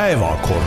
[0.00, 0.64] päevakord.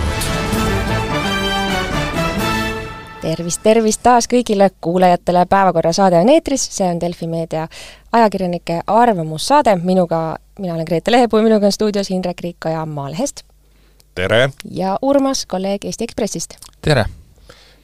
[3.22, 7.64] tervist, tervist taas kõigile kuulajatele, Päevakorra saade on eetris, see on Delfi meedia
[8.12, 13.42] ajakirjanike arvamussaade, minuga, mina olen Grete Lehepuu ja minuga on stuudios Indrek Riikoja Maalehest.
[14.16, 14.50] tere!
[14.72, 16.54] ja Urmas, kolleeg Eesti Ekspressist.
[16.82, 17.06] tere!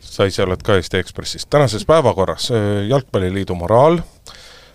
[0.01, 1.49] sa ise oled ka Eesti Ekspressist.
[1.49, 2.51] tänases päevakorras
[2.89, 3.99] Jalgpalliliidu moraal,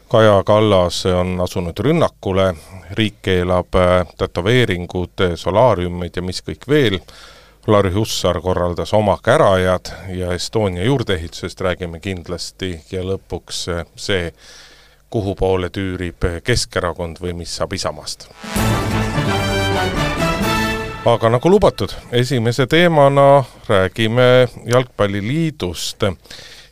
[0.09, 2.55] Kaja Kallas on asunud rünnakule,
[2.91, 6.99] riik keelab äh, tätoveeringud, solaariumid ja mis kõik veel,
[7.67, 14.31] Lauri Hussar korraldas oma käraajad ja Estonia juurdeehitusest räägime kindlasti ja lõpuks äh, see,
[15.11, 18.29] kuhu poole tüürib Keskerakond või mis saab Isamaast.
[21.05, 26.05] aga nagu lubatud, esimese teemana räägime Jalgpalliliidust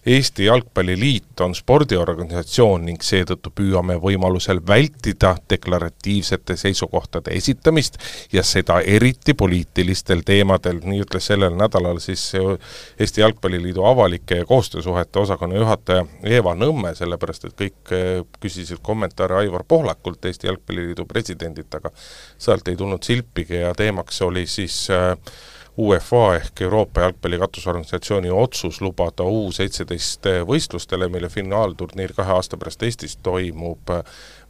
[0.06, 8.00] Eesti Jalgpalliliit on spordiorganisatsioon ning seetõttu püüame võimalusel vältida deklaratiivsete seisukohtade esitamist
[8.32, 12.24] ja seda eriti poliitilistel teemadel, nii ütles sellel nädalal siis
[12.98, 19.38] Eesti Jalgpalliliidu avalike ja koostöösuhete osakonna juhataja Eeva Nõmme, sellepärast et kõik eh, küsisid kommentaare
[19.44, 21.94] Aivar Pohlakult, Eesti Jalgpalliliidu presidendilt, aga
[22.42, 25.14] sealt ei tulnud silpigi ja teemaks oli siis äh,
[25.78, 32.82] UEFA ehk Euroopa jalgpalli katusorganisatsiooni otsus lubada U seitseteist võistlustele, mille finaalturniir kahe aasta pärast
[32.84, 33.88] Eestis toimub,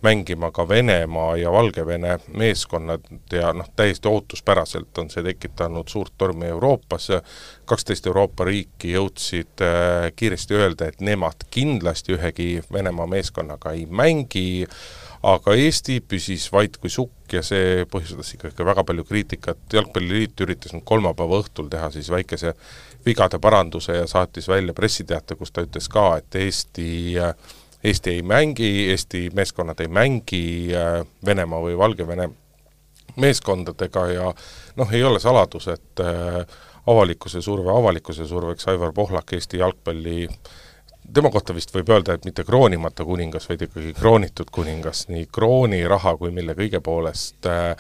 [0.03, 3.07] mängima ka Venemaa ja Valgevene meeskonnad.
[3.33, 7.09] Ja noh, täiesti ootuspäraselt on see tekitanud suurt tormi Euroopas,
[7.71, 14.67] kaksteist Euroopa riiki jõudsid äh, kiiresti öelda, et nemad kindlasti ühegi Venemaa meeskonnaga ei mängi,
[15.23, 20.75] aga Eesti püsis vait kui sukk ja see põhjustas ikkagi väga palju kriitikat, Jalgpalliliit üritas
[20.75, 22.55] nüüd kolmapäeva õhtul teha siis väikese
[23.07, 27.15] vigade paranduse ja saatis välja pressiteate, kus ta ütles ka, et Eesti
[27.83, 30.45] Eesti ei mängi, Eesti meeskonnad ei mängi
[31.27, 32.29] Venemaa või Valgevene
[33.19, 34.29] meeskondadega ja
[34.77, 36.03] noh, ei ole saladus, et
[36.87, 40.53] avalikkuse surve avalikkuse surveks Aivar Pohlak Eesti jalgpalli äh,
[41.15, 46.17] tema kohta vist võib öelda, et mitte kroonimata kuningas, vaid ikkagi kroonitud kuningas, nii krooniraha
[46.21, 47.77] kui mille kõige poolest äh,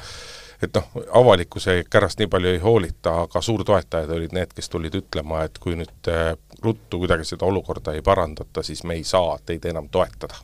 [0.62, 5.42] et noh, avalikkuse kärast nii palju ei hoolita, aga suurtoetajad olid need, kes tulid ütlema,
[5.46, 6.32] et kui nüüd äh,
[6.62, 10.38] ruttu kuidagi seda olukorda ei parandata, siis me ei saa teid enam toetada.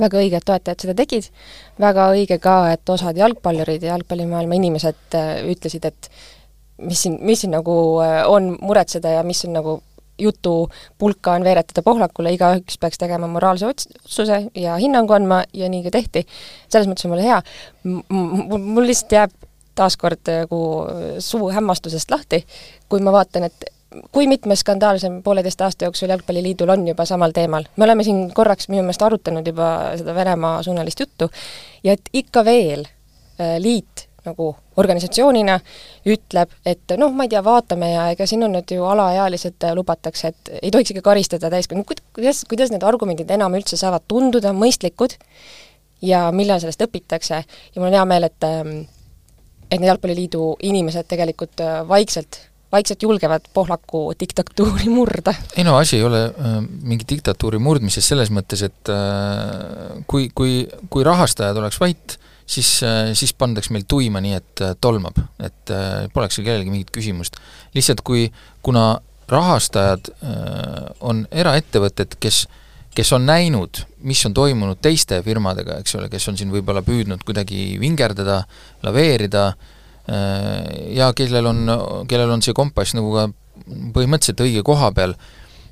[0.00, 1.28] Väga õige, et toetajad seda tegid,
[1.82, 6.10] väga õige ka, et osad jalgpallurid ja jalgpallimaailma inimesed äh, ütlesid, et
[6.80, 7.74] mis siin, mis siin nagu
[8.32, 9.74] on muretseda ja mis on nagu
[10.20, 10.54] jutu
[10.98, 15.94] pulka on veeretada Pohlakule, igaüks peaks tegema moraalse otsuse ja hinnangu andma ja nii ka
[15.98, 16.26] tehti.
[16.68, 17.42] selles mõttes on mul hea,
[18.10, 19.36] mul lihtsalt jääb
[19.74, 20.62] taaskord nagu
[21.18, 22.44] suu hämmastusest lahti,
[22.88, 23.70] kui ma vaatan, et
[24.14, 27.64] kui mitmes skandaal see pooleteist aasta jooksul Jalgpalliliidul on juba samal teemal.
[27.76, 31.30] me oleme siin korraks minu meelest arutanud juba seda Venemaa suunalist juttu
[31.84, 34.50] ja et ikka veel äh, liit nagu
[34.80, 35.58] organisatsioonina
[36.08, 40.32] ütleb, et noh, ma ei tea, vaatame ja ega siin on nüüd ju alaealised lubatakse,
[40.32, 45.16] et ei tohiks ikka karistada täiskasvanud, kuidas, kuidas need argumendid enam üldse saavad tunduda mõistlikud
[46.06, 48.78] ja millal sellest õpitakse ja mul on hea meel, et ähm,
[49.70, 55.34] et need Jalgpalliliidu inimesed tegelikult äh, vaikselt vaikselt julgevad Pohlaku diktatuuri murda.
[55.56, 60.64] ei no asi ei ole äh, mingi diktatuuri murdmises selles mõttes, et äh, kui, kui,
[60.90, 62.18] kui rahastajad oleks vait,
[62.50, 66.72] siis, äh, siis pandaks meil tuima nii, et äh, tolmab, et äh, poleks seal kellelgi
[66.72, 67.38] mingit küsimust.
[67.76, 68.26] lihtsalt kui,
[68.66, 69.00] kuna
[69.30, 70.08] rahastajad
[71.06, 72.48] on eraettevõtted, kes
[72.90, 77.22] kes on näinud, mis on toimunud teiste firmadega, eks ole, kes on siin võib-olla püüdnud
[77.22, 78.40] kuidagi vingerdada,
[78.82, 79.44] laveerida
[80.90, 81.60] ja kellel on,
[82.10, 83.28] kellel on see kompass nagu ka
[83.94, 85.14] põhimõtteliselt õige koha peal,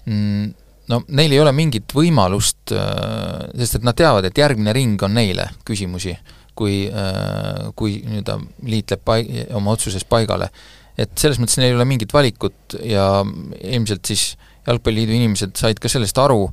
[0.07, 0.55] mm,
[0.95, 5.51] no neil ei ole mingit võimalust, sest et nad teavad, et järgmine ring on neile
[5.67, 6.15] küsimusi
[6.59, 10.51] kui, äh, kui nii-öelda liit läheb pai-, oma otsuses paigale.
[10.99, 13.23] et selles mõttes neil ei ole mingit valikut ja
[13.63, 14.33] ilmselt siis
[14.67, 16.49] Jalgpalliliidu inimesed said ka sellest aru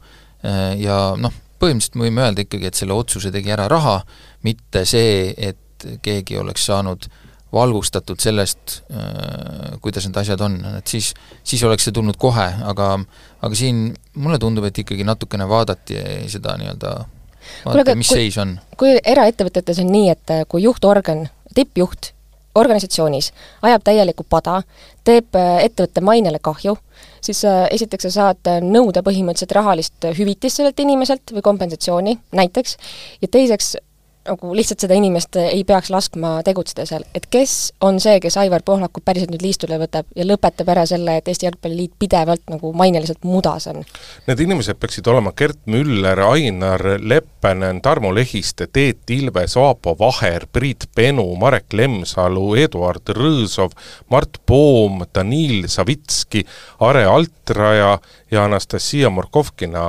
[0.46, 4.00] äh, ja noh, põhimõtteliselt me võime öelda ikkagi, et selle otsuse tegi ära raha,
[4.46, 7.10] mitte see, et keegi oleks saanud
[7.56, 11.14] valgustatud sellest, äh, kuidas need asjad on, et siis,
[11.44, 12.94] siis oleks see tulnud kohe, aga
[13.46, 13.90] aga siin
[14.22, 16.00] mulle tundub, et ikkagi natukene vaadati
[16.32, 16.96] seda nii-öelda
[17.66, 18.58] vaata, mis kui, seis on.
[18.80, 22.12] kui eraettevõtetes on nii, et äh, kui juhtorgan, tippjuht
[22.56, 23.32] organisatsioonis
[23.68, 24.62] ajab täielikku pada,
[25.08, 26.78] teeb äh, ettevõtte mainele kahju,
[27.24, 32.78] siis äh, esiteks sa saad nõuda põhimõtteliselt rahalist hüvitist sellelt inimeselt või kompensatsiooni näiteks,
[33.22, 33.76] ja teiseks
[34.26, 37.56] nagu lihtsalt seda inimest ei peaks laskma tegutseda seal, et kes
[37.86, 41.48] on see, kes Aivar Pohlaku päriselt nüüd liistule võtab ja lõpetab ära selle, et Eesti
[41.48, 43.84] Jalgpalliliit pidevalt nagu maineliselt mudas on?
[44.28, 50.90] Need inimesed peaksid olema Gert Müller, Ainar Leppänen, Tarmo Lehiste, Teet Ilves, Aapo Vaher, Priit
[50.96, 53.76] Penu, Marek Lemsalu, Eduard Rõõsov,
[54.10, 56.46] Mart Poom, Danil Savitski,
[56.86, 57.98] Are Altraja
[58.36, 59.82] ja Anastasia Morkovkina,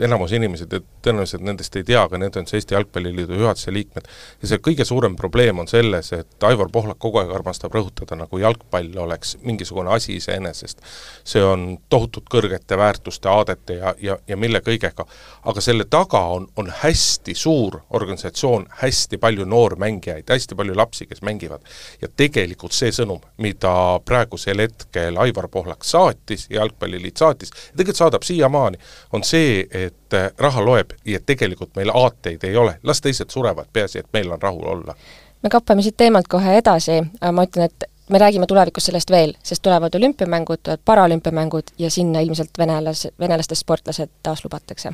[0.00, 4.08] enamus inimesed tõenäoliselt nendest ei tea, aga need on see Eesti Jalgpalliliidu juhatuse liikmed.
[4.42, 8.38] ja see kõige suurem probleem on selles, et Aivar Pohlak kogu aeg armastab rõhutada, nagu
[8.38, 10.82] jalgpall oleks mingisugune asi iseenesest.
[11.24, 15.06] see on tohutult kõrgete väärtuste, aadete ja, ja, ja mille kõigega.
[15.42, 21.22] aga selle taga on, on hästi suur organisatsioon, hästi palju noormängijaid, hästi palju lapsi, kes
[21.22, 21.60] mängivad.
[22.02, 23.74] ja tegelikult see sõnum, mida
[24.04, 28.78] praegusel hetkel Aivar Pohlak saatis, Jalgpalliliit saatis, ja tegelikult saadab siiamaani,
[29.12, 33.98] on see, et raha loeb ja tegelikult meil aateid ei ole, las teised surevad, peaasi,
[33.98, 34.94] et meil on rahul olla.
[35.42, 37.00] me kappame siit teemalt kohe edasi,
[37.32, 42.20] ma ütlen, et me räägime tulevikus sellest veel, sest tulevad olümpiamängud, tulevad paraolümpiamängud ja sinna
[42.20, 44.92] ilmselt venelas, venelastest sportlased taas lubatakse.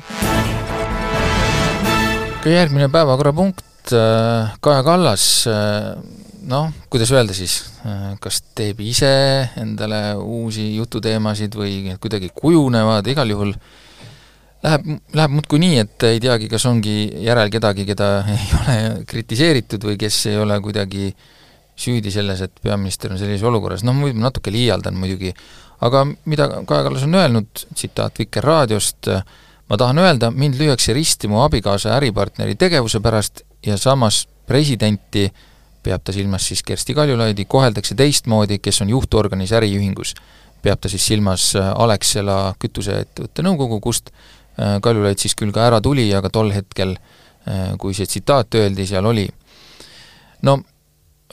[2.49, 5.91] Ka järgmine päevakorrapunkt, äh, Kaja Kallas, äh,
[6.49, 9.11] noh, kuidas öelda siis, äh, kas teeb ise
[9.61, 13.77] endale uusi jututeemasid või kuidagi kujunevad, igal juhul äh,
[14.59, 19.85] Läheb, läheb muudkui nii, et ei teagi, kas ongi järel kedagi, keda ei ole kritiseeritud
[19.87, 21.13] või kes ei ole kuidagi
[21.79, 25.31] süüdi selles, et peaminister on sellises olukorras, noh ma natuke liialdan muidugi,
[25.87, 29.07] aga mida Kaja Kallas on öelnud, tsitaat Vikerraadiost,
[29.69, 35.29] ma tahan öelda, mind lüüakse risti mu abikaasa äripartneri tegevuse pärast ja samas presidenti,
[35.83, 40.15] peab ta silmas siis Kersti Kaljulaidi, koheldakse teistmoodi, kes on juhtorganis äriühingus.
[40.61, 44.09] peab ta siis silmas Alexela kütuseettevõtte nõukogu, kust
[44.59, 46.95] Äh, Kaljulaid siis küll ka ära tuli, aga tol hetkel,
[47.47, 49.27] äh, kui see tsitaat öeldi, seal oli.
[50.43, 50.55] no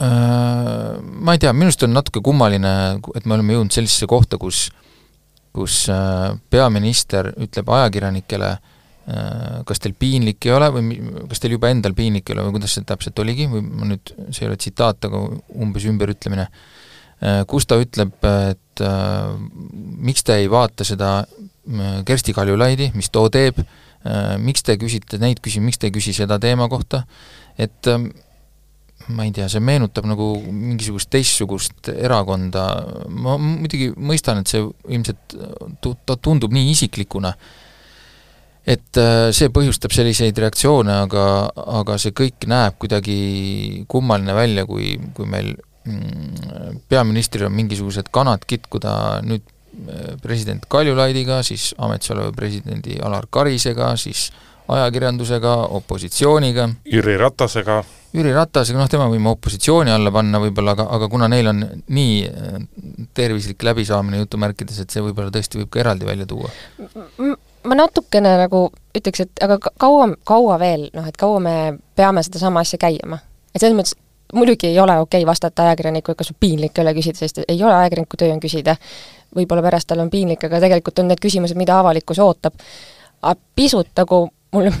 [0.03, 2.71] äh, ma ei tea, minu arust on natuke kummaline,
[3.15, 4.67] et me oleme jõudnud sellisesse kohta, kus
[5.57, 5.85] kus
[6.53, 8.51] peaminister ütleb ajakirjanikele,
[9.67, 10.97] kas teil piinlik ei ole või
[11.31, 14.11] kas teil juba endal piinlik ei ole või kuidas see täpselt oligi, või ma nüüd,
[14.29, 15.21] see ei ole tsitaat, aga
[15.55, 16.49] umbes ümberütlemine,
[17.47, 18.17] kus ta ütleb,
[18.51, 19.29] et äh,
[20.09, 21.21] miks te ei vaata seda
[21.67, 25.95] Äh, Kersti Kaljulaidi, mis too teeb, äh, miks te küsite neid küsi-, miks te ei
[25.95, 27.03] küsi seda teema kohta,
[27.59, 28.07] et ähm,
[29.13, 32.65] ma ei tea, see meenutab nagu mingisugust teistsugust erakonda,
[33.07, 35.37] ma muidugi mõistan, et see ilmselt
[35.83, 37.31] tu-, tundub nii isiklikuna,
[38.67, 41.27] et äh, see põhjustab selliseid reaktsioone, aga,
[41.79, 43.19] aga see kõik näeb kuidagi
[43.87, 45.53] kummaline välja, kui, kui meil
[45.87, 48.97] mm, peaministril on mingisugused kanad kitkuda
[49.27, 49.45] nüüd
[50.21, 54.31] president Kaljulaidiga, siis ametis oleva presidendi Alar Karisega, siis
[54.67, 56.67] ajakirjandusega, opositsiooniga.
[56.91, 57.81] Jüri Ratasega.
[58.15, 61.61] Jüri Ratasega, noh tema võime opositsiooni alla panna võib-olla, aga, aga kuna neil on
[61.93, 62.57] nii äh,
[63.17, 66.51] tervislik läbisaamine jutumärkides, et see võib-olla tõesti võib ka eraldi välja tuua?
[67.67, 71.55] ma natukene nagu ütleks, et aga kaua, kaua veel, noh et kaua me
[71.99, 73.19] peame sedasama asja käima?
[73.53, 73.97] et selles mõttes
[74.33, 77.59] muidugi ei ole okei okay vastata ajakirjanikule, kas sul piinlik ei ole küsida, sest ei
[77.63, 78.75] ole ajakirjaniku töö on küsida
[79.35, 82.55] võib-olla pärast tal on piinlik, aga tegelikult on need küsimused, mida avalikkus ootab.
[83.21, 84.71] aga pisut nagu mul,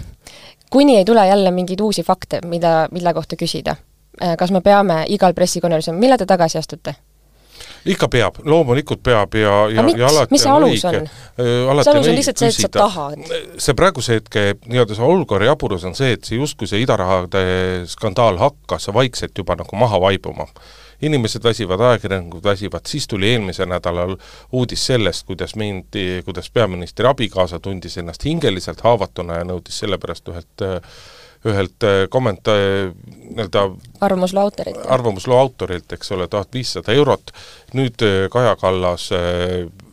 [0.69, 3.75] kuni ei tule jälle mingeid uusi fakte, mida, mille kohta küsida.
[4.21, 6.95] Äh, kas me peame igal pressikonverentsil, millal te tagasi astute?
[7.87, 10.95] ikka peab, loomulikult peab ja, ja, ja alati mis see alus on?
[10.95, 11.09] Äh,
[11.39, 13.31] see alus on lihtsalt see, et sa tahad.
[13.63, 17.43] see praeguse hetke nii-öelda see olukorra jaburus on see, et see justkui see idarahade
[17.89, 20.49] skandaal hakkas vaikselt juba nagu maha vaibuma
[21.01, 24.15] inimesed väsivad, ajakirjanikud väsivad, siis tuli eelmisel nädalal
[24.51, 30.67] uudis sellest, kuidas mindi, kuidas peaministri abikaasa tundis ennast hingeliselt haavatuna ja nõudis sellepärast ühelt
[31.45, 32.55] ühelt kommenta-,
[33.05, 33.63] nii-öelda
[34.01, 34.79] arvamusloo autorilt.
[34.89, 37.31] arvamusloo autorilt, eks ole, tuhat viissada eurot,
[37.77, 39.09] nüüd Kaja Kallas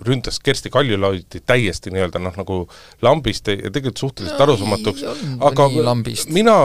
[0.04, 2.60] ründas Kersti Kaljulaidi täiesti nii-öelda noh, nagu
[3.02, 5.04] lambist ja tegelikult suhteliselt arusaamatuks,
[5.40, 5.68] aga
[6.32, 6.56] mina,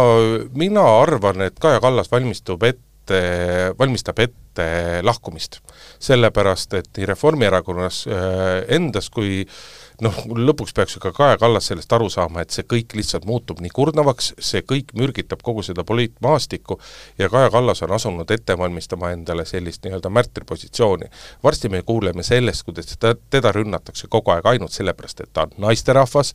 [0.55, 5.59] mina arvan, et Kaja Kallas valmistub ette ette, valmistab ette lahkumist.
[5.99, 9.45] sellepärast, et nii Reformierakonnas äh, endas kui
[10.03, 13.59] noh, lõpuks peaks ju ka Kaja Kallas sellest aru saama, et see kõik lihtsalt muutub
[13.63, 16.79] nii kurnavaks, see kõik mürgitab kogu seda poliitmaastikku
[17.19, 21.09] ja Kaja Kallas on asunud ette valmistama endale sellist nii-öelda märtripositsiooni.
[21.43, 25.67] varsti me kuuleme sellest, kuidas teda, teda rünnatakse kogu aeg ainult sellepärast, et ta on
[25.67, 26.33] naisterahvas,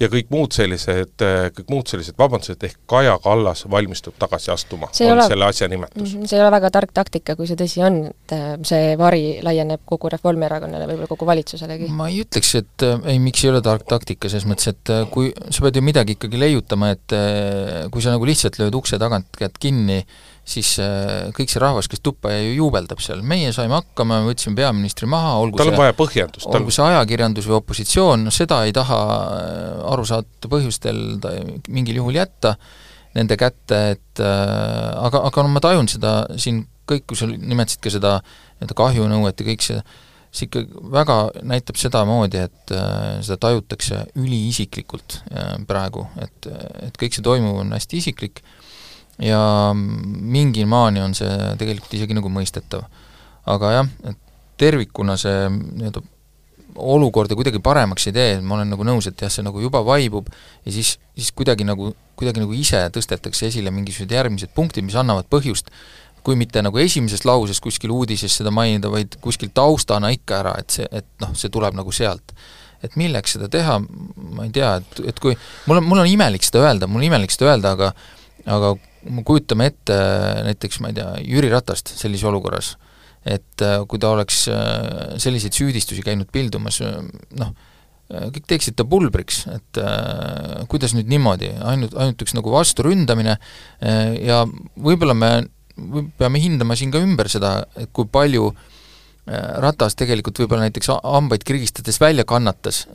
[0.00, 1.22] ja kõik muud sellised,
[1.56, 6.14] kõik muud sellised vabandused, ehk Kaja Kallas valmistub tagasi astuma, on ole, selle asja nimetus.
[6.14, 9.38] -hmm, see ei ole väga tark taktika, kui see tõsi on, et äh, see vari
[9.42, 11.90] laieneb kogu Reformierakonnale, võib-olla kogu valitsuselegi.
[11.90, 15.04] ma ei ütleks, et äh, ei, miks ei ole tark taktika, selles mõttes, et äh,
[15.10, 17.18] kui sa pead ju midagi ikkagi leiutama, et
[17.90, 20.02] kui sa nagu lihtsalt lööd ukse tagant käed kinni,
[20.48, 23.20] siis äh, kõik see rahvas, kes tuppa jäi, ju juubeldab seal.
[23.26, 26.48] meie saime hakkama, me võtsime peaministri maha, olgu tal on vaja põhjendust.
[26.48, 31.02] olgu see ajakirjandus või opositsioon, no seda ei taha äh, arusaadavatel põhjustel
[31.68, 32.56] mingil juhul jätta
[33.16, 37.82] nende kätte, et äh, aga, aga no ma tajun seda siin kõik, kui sa nimetasid
[37.84, 39.82] ka seda nii-öelda kahjunõuet ja kõik see,
[40.32, 40.64] see ikka
[40.94, 46.48] väga näitab sedamoodi, et äh, seda tajutakse üliisiklikult äh, praegu, et,
[46.88, 48.57] et kõik see toimuv on hästi isiklik äh,,
[49.22, 49.40] ja
[49.74, 52.86] mingil maani on see tegelikult isegi nagu mõistetav.
[53.48, 54.18] aga jah, et
[54.60, 56.02] tervikuna see nii-öelda
[56.78, 60.28] olukorda kuidagi paremaks ei tee, ma olen nagu nõus, et jah, see nagu juba vaibub
[60.64, 65.26] ja siis, siis kuidagi nagu, kuidagi nagu ise tõstetakse esile mingisugused järgmised punktid, mis annavad
[65.32, 65.72] põhjust
[66.26, 70.74] kui mitte nagu esimeses lauses kuskil uudises seda mainida, vaid kuskil taustana ikka ära, et
[70.74, 72.34] see, et noh, see tuleb nagu sealt.
[72.78, 73.80] et milleks seda teha,
[74.36, 75.32] ma ei tea, et, et kui
[75.66, 77.88] mul on, mul on imelik seda öelda, mul on imelik seda öelda, aga
[78.46, 78.68] aga
[79.24, 79.96] kujutame ette
[80.48, 82.74] näiteks, ma ei tea, Jüri Ratast sellises olukorras,
[83.26, 87.02] et äh, kui ta oleks äh, selliseid süüdistusi käinud pildumas, äh,
[87.38, 87.52] noh,
[88.08, 94.16] kõik teeksid ta pulbriks, et äh, kuidas nüüd niimoodi, ainult, ainult üks nagu vasturündamine äh,
[94.24, 95.32] ja võib-olla me
[95.78, 100.88] või peame hindama siin ka ümber seda, et kui palju äh, Ratas tegelikult võib-olla näiteks
[100.96, 102.86] hambaid kirgistades välja kannatas.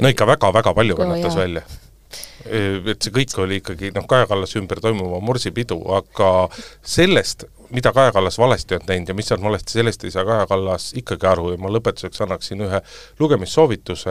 [0.00, 1.66] no ikka väga-väga palju kannatas no, välja
[2.44, 6.32] et see kõik oli ikkagi noh, Kaja Kallase ümber toimuva morsipidu, aga
[6.84, 10.46] sellest mida Kaja Kallas valesti on teinud ja mis on valesti, sellest ei saa Kaja
[10.46, 11.50] Kallas ikkagi aru.
[11.52, 12.80] Ja ma lõpetuseks annaksin ühe
[13.18, 14.10] lugemissoovituse,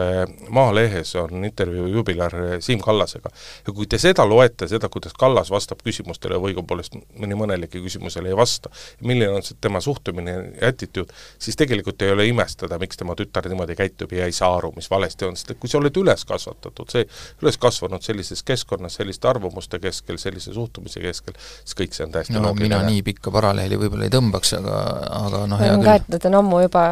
[0.50, 3.30] Maalehes on intervjuu jubilar Siim Kallasega.
[3.66, 8.28] ja kui te seda loete, seda, kuidas Kallas vastab küsimustele või õigupoolest mõni mõnelegi küsimusele
[8.28, 12.96] ei vasta, milline on see tema suhtumine ja attitude, siis tegelikult ei ole imestada, miks
[12.96, 15.78] tema tütar niimoodi käitub ja ei saa aru, mis valesti on, sest et kui sa
[15.80, 17.08] oled üles kasvatatud, see,
[17.42, 22.34] üles kasvanud sellises keskkonnas, selliste arvamuste keskel, sellise suhtumise keskel, siis kõik see on täiesti
[22.36, 22.72] no, loogiline.
[22.72, 24.78] mina nii pikka para paralleeli võib-olla ei tõmbaks, aga,
[25.20, 25.84] aga noh, hea küll.
[25.84, 26.84] ka, et nad on ammu juba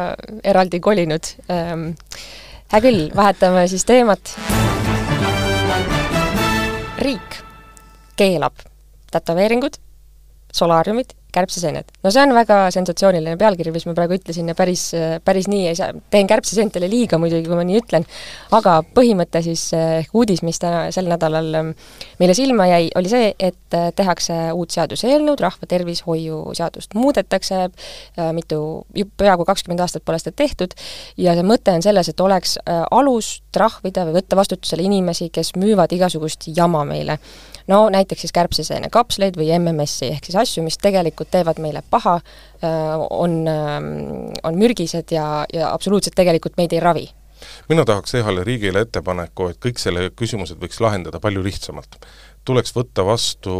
[0.43, 1.89] eraldi kolinud ähm,.
[2.71, 4.35] hea küll, vahetame siis teemat.
[7.01, 7.41] riik
[8.15, 8.63] keelab
[9.11, 9.81] tätoveeringud,
[10.53, 11.91] solaariumid kärbseseened.
[12.03, 14.87] no see on väga sensatsiooniline pealkiri, mis ma praegu ütlesin ja päris,
[15.25, 18.05] päris nii ei saa, teen kärbseseentele liiga muidugi, kui ma nii ütlen,
[18.55, 21.71] aga põhimõte siis ehk uudis, mis täna, sel nädalal ähm,
[22.21, 27.65] meile silma jäi, oli see, et äh, tehakse uut seaduseelnõud, rahvatervishoiu seadust muudetakse,
[28.35, 28.59] mitu,
[29.17, 30.75] peaaegu kakskümmend aastat pole seda tehtud,
[31.21, 35.93] ja see mõte on selles, et oleks alus trahvida või võtta vastutusele inimesi, kes müüvad
[35.95, 37.19] igasugust jama meile
[37.67, 42.19] no näiteks siis kärbseseene kapsleid või MMS-i, ehk siis asju, mis tegelikult teevad meile paha,
[43.09, 47.07] on, on mürgised ja, ja absoluutselt tegelikult meid ei ravi
[47.69, 51.99] mina tahaks EHA-le riigile ettepaneku, et kõik selle küsimused võiks lahendada palju lihtsamalt.
[52.45, 53.55] tuleks võtta vastu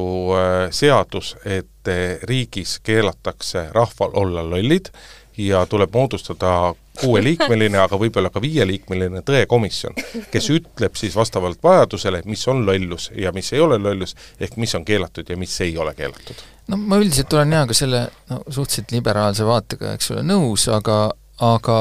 [0.71, 1.89] seadus, et
[2.23, 4.91] riigis keelatakse rahval olla lollid
[5.37, 9.95] ja tuleb moodustada kuueliikmeline, aga võib-olla ka viieliikmeline tõekomisjon,
[10.31, 14.75] kes ütleb siis vastavalt vajadusele, mis on lollus ja mis ei ole lollus, ehk mis
[14.77, 16.43] on keelatud ja mis ei ole keelatud.
[16.71, 20.99] no ma üldiselt olen jaa ka selle no suhteliselt liberaalse vaatega, eks ole, nõus, aga
[21.45, 21.77] aga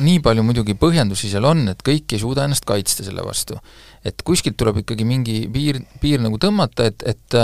[0.00, 3.58] nii palju muidugi põhjendusi seal on, et kõik ei suuda ennast kaitsta selle vastu.
[4.04, 7.42] et kuskilt tuleb ikkagi mingi piir, piir nagu tõmmata, et, et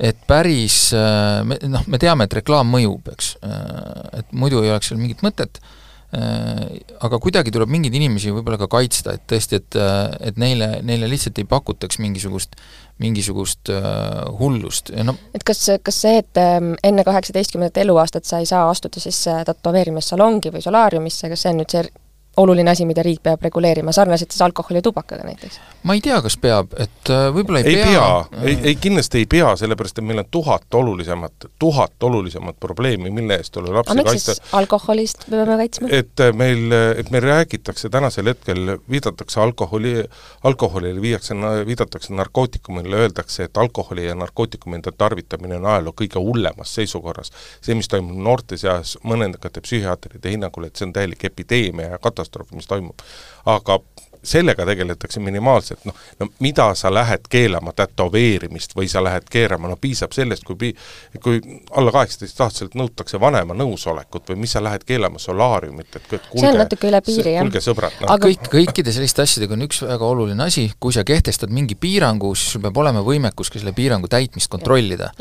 [0.00, 0.94] et päris,
[1.44, 3.34] me noh, me teame, et reklaam mõjub, eks,
[4.16, 5.79] et muidu ei oleks seal mingit mõtet Äh,
[6.10, 9.78] aga kuidagi tuleb mingeid inimesi võib-olla ka kaitsta, et tõesti, et,
[10.26, 12.56] et neile, neile lihtsalt ei pakutaks mingisugust,
[12.98, 14.90] mingisugust uh, hullust.
[14.90, 19.02] Ja no et kas, kas see, et ähm, enne kaheksateistkümnendat eluaastat sa ei saa astuda
[19.02, 21.86] siis tätoveerimissalongi või solaariumisse, kas see on nüüd see
[22.40, 25.60] oluline asi, mida riik peab reguleerima, sarnaselt siis alkoholi ja tubakaga näiteks?
[25.82, 29.22] ma ei tea, kas peab, et äh, võib-olla ei, ei pea, pea., ei, ei kindlasti
[29.22, 33.94] ei pea, sellepärast et meil on tuhat olulisemat, tuhat olulisemat probleemi, mille eest tuleb lapsi
[33.94, 35.92] aga miks siis alkoholist me peame kaitsma?
[36.00, 39.94] et äh, meil, et meil räägitakse tänasel hetkel, viidatakse alkoholi,
[40.44, 47.32] alkoholile viiakse, viidatakse narkootikumile, öeldakse, et alkoholi ja narkootikumide tarvitamine on ajaloo kõige hullemas seisukorras.
[47.60, 52.29] see, mis toimub noorte seas mõningate psühhiaatrite hinnangul, et see on täielik epideemia ja katastroof,
[52.30, 53.02] katastroof, mis toimub.
[53.44, 53.80] aga
[54.22, 59.76] sellega tegeletakse minimaalselt, noh, no mida sa lähed keelama, tätoveerimist või sa lähed keerama, no
[59.80, 60.72] piisab sellest, kui pi-,
[61.22, 61.40] kui
[61.76, 65.18] alla kaheksateistaastaselt nõutakse vanema nõusolekut või mis sa lähed keelama?
[65.20, 67.44] Solaariumit, et kuulge, see on natuke üle piiri, jah.
[67.44, 68.10] kuulge sõbrad no..
[68.14, 72.34] aga kõik, kõikide selliste asjadega on üks väga oluline asi, kui sa kehtestad mingi piirangu,
[72.38, 75.12] siis sul peab olema võimekus ka selle piirangu täitmist kontrollida.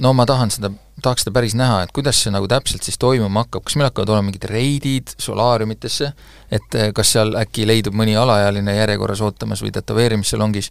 [0.00, 3.44] No ma tahan seda tahaks seda päris näha, et kuidas see nagu täpselt siis toimuma
[3.44, 6.10] hakkab, kas meil hakkavad olema mingid reidid solaariumitesse,
[6.50, 10.70] et eh, kas seal äkki leidub mõni alaealine järjekorras ootamas või tätoveerimissalongis,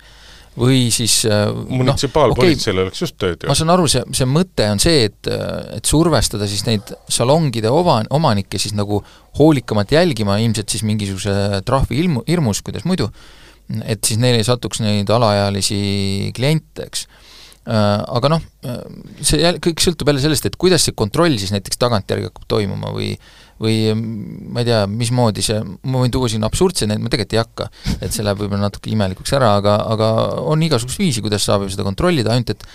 [0.57, 3.51] või siis eh, noh, munitsipaalpolitseil no, okay, oleks just tööd ju.
[3.51, 5.29] ma saan aru, see, see mõte on see, et,
[5.77, 9.03] et survestada siis neid salongide ova-, omanikke siis nagu
[9.37, 13.11] hoolikamalt jälgima, ilmselt siis mingisuguse trahvi ilmu, hirmus, kuidas muidu,
[13.85, 17.07] et siis neile ei satuks neid alaealisi kliente, eks
[17.67, 18.43] aga noh,
[19.19, 22.93] see jälle, kõik sõltub jälle sellest, et kuidas see kontroll siis näiteks tagantjärgi hakkab toimuma
[22.95, 23.09] või
[23.61, 27.37] või mm, ma ei tea, mismoodi see, ma võin tuua siin absurdseid näiteid, ma tegelikult
[27.37, 27.69] ei hakka,
[28.01, 30.11] et see läheb võib-olla natuke imelikuks ära, aga, aga
[30.43, 32.67] on igasugust viisi, kuidas saab ju seda kontrollida, ainult et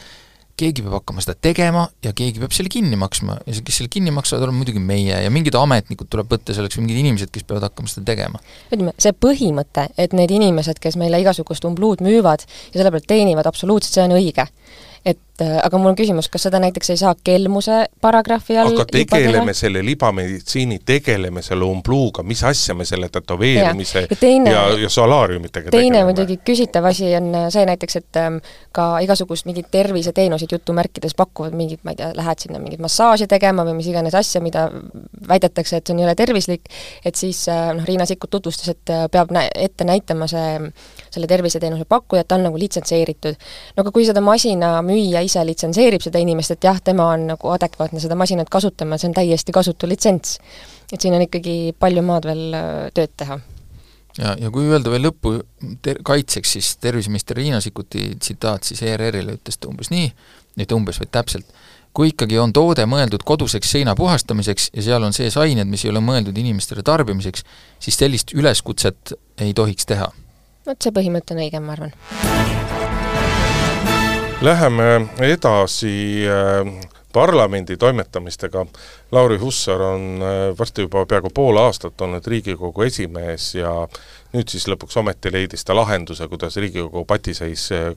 [0.62, 4.12] keegi peab hakkama seda tegema ja keegi peab selle kinni maksma ja kes selle kinni
[4.14, 7.90] maksavad, oleme muidugi meie ja mingid ametnikud tuleb võtta selleks, mingid inimesed, kes peavad hakkama
[7.90, 8.42] seda tegema.
[8.68, 13.48] ütleme, see põhimõte, et need inimesed, kes meile igasugust umbluud müüvad ja selle pealt teenivad,
[13.48, 14.48] absoluutselt see on õige
[15.08, 19.54] et aga mul on küsimus, kas seda näiteks ei saa kelmuse paragrahvi all aga tegeleme
[19.56, 24.90] selle libameditsiini, tegeleme selle umbluuga, mis asja me selle tätoveerimise ja, ja, teine, ja, ja
[24.92, 28.36] solaariumitega teine muidugi küsitav asi on see näiteks, et ähm,
[28.76, 33.64] ka igasugust mingeid terviseteenuseid jutumärkides pakuvad mingid, ma ei tea, lähed sinna mingit massaaži tegema
[33.66, 34.66] või mis iganes asja, mida
[35.28, 36.68] väidetakse, et see on jõle tervislik,
[37.04, 40.60] et siis äh, noh, Riina Sikkut tutvustas, et äh, peab nä-, ette näitama see,
[41.08, 43.40] selle terviseteenuse pakkuja, et ta on nagu litsenseeritud.
[43.76, 47.54] no aga kui seda masina müüja ise litsenseerib seda inimest, et jah, tema on nagu
[47.54, 50.38] adekvaatne seda masinat kasutama, see on täiesti kasutu litsents.
[50.92, 53.40] et siin on ikkagi palju maad veel äh, tööd teha
[54.18, 55.34] ja, ja kui öelda veel lõppu
[55.84, 60.10] ter-, kaitseks, siis terviseminister Riina Sikkuti tsitaat siis ERR-ile ütles ta umbes nii,
[60.60, 61.48] mitte umbes, vaid täpselt,
[61.96, 65.92] kui ikkagi on toode mõeldud koduseks seina puhastamiseks ja seal on sees ained, mis ei
[65.92, 67.46] ole mõeldud inimestele tarbimiseks,
[67.82, 70.10] siis sellist üleskutset ei tohiks teha.
[70.66, 72.61] vot see põhimõte on õige, ma arvan.
[74.42, 78.66] Läheme edasi äh, parlamendi toimetamistega.
[79.12, 83.70] Lauri Hussar on äh, varsti juba peaaegu pool aastat olnud Riigikogu esimees ja
[84.32, 87.92] nüüd siis lõpuks ometi leidis ta lahenduse, kuidas Riigikogu patiseis äh,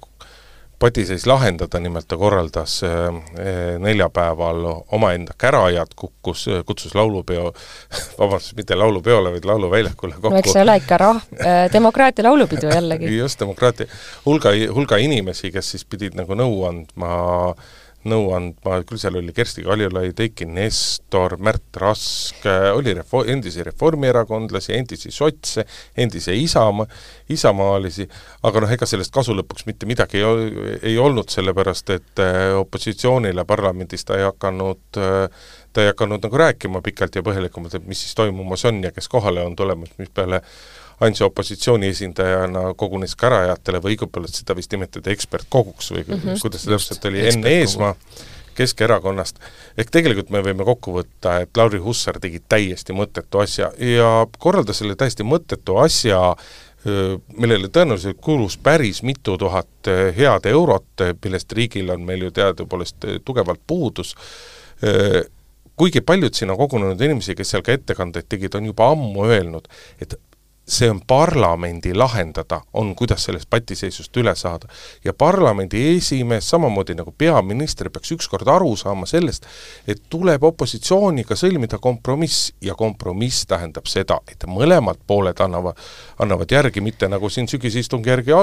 [0.80, 4.66] patiseis lahendada, nimelt ta korraldas eh, neljapäeval
[4.96, 7.52] omaenda kärajad, kukkus, kutsus laulupeo,
[8.20, 10.34] vabandust, mitte laulupeole, vaid lauluväljakule kokku.
[10.36, 13.16] no eks see ole ikka rah-, eh, demokraatia laulupidu jällegi.
[13.22, 13.88] just, demokraatia,
[14.26, 17.16] hulga, hulga inimesi, kes siis pidid nagu nõu andma
[17.54, 17.74] äh,
[18.10, 22.46] nõu andma, küll seal oli Kersti Kaljulaid, Eiki Nestor, Märt Rask,
[22.76, 25.66] oli refo-, endisi reformierakondlasi, endisi sotse,
[25.98, 26.88] endisi Isamaa,
[27.34, 28.08] isamaalisi,
[28.46, 33.46] aga noh, ega sellest kasu lõpuks mitte midagi ei, ei olnud, sellepärast et äh, opositsioonile
[33.50, 35.02] parlamendis ta ei hakanud
[35.76, 39.10] ta ei hakanud nagu rääkima pikalt ja põhjalikumalt, et mis siis toimumas on ja kes
[39.12, 40.40] kohale on tulemas, mis peale
[41.00, 46.42] ainsa opositsiooni esindajana kogunes Karajatele või õigupoolest seda vist nimetada ekspertkoguks või mm -hmm.
[46.42, 47.96] kuidas see täpselt oli, Enn Eesmaa
[48.56, 49.40] Keskerakonnast,
[49.78, 54.80] ehk tegelikult me võime kokku võtta, et Lauri Hussar tegi täiesti mõttetu asja ja korraldas
[54.80, 56.36] selle täiesti mõttetu asja
[57.38, 63.62] millele tõenäoliselt kulus päris mitu tuhat head eurot, millest riigil on meil ju teadupoolest tugevalt
[63.68, 64.14] puudus,
[65.76, 69.68] kuigi paljud sinna kogunenud inimesi, kes seal ka ettekandeid tegid, on juba ammu öelnud,
[70.02, 70.14] et
[70.68, 74.68] see on parlamendi lahendada, on, kuidas sellest patiseisust üle saada.
[75.04, 79.46] ja parlamendi esimees, samamoodi nagu peaminister, peaks ükskord aru saama sellest,
[79.88, 85.78] et tuleb opositsiooniga sõlmida kompromiss ja kompromiss tähendab seda, et mõlemad pooled annavad,
[86.20, 88.34] annavad järgi, mitte nagu siin sügisistungjärgi,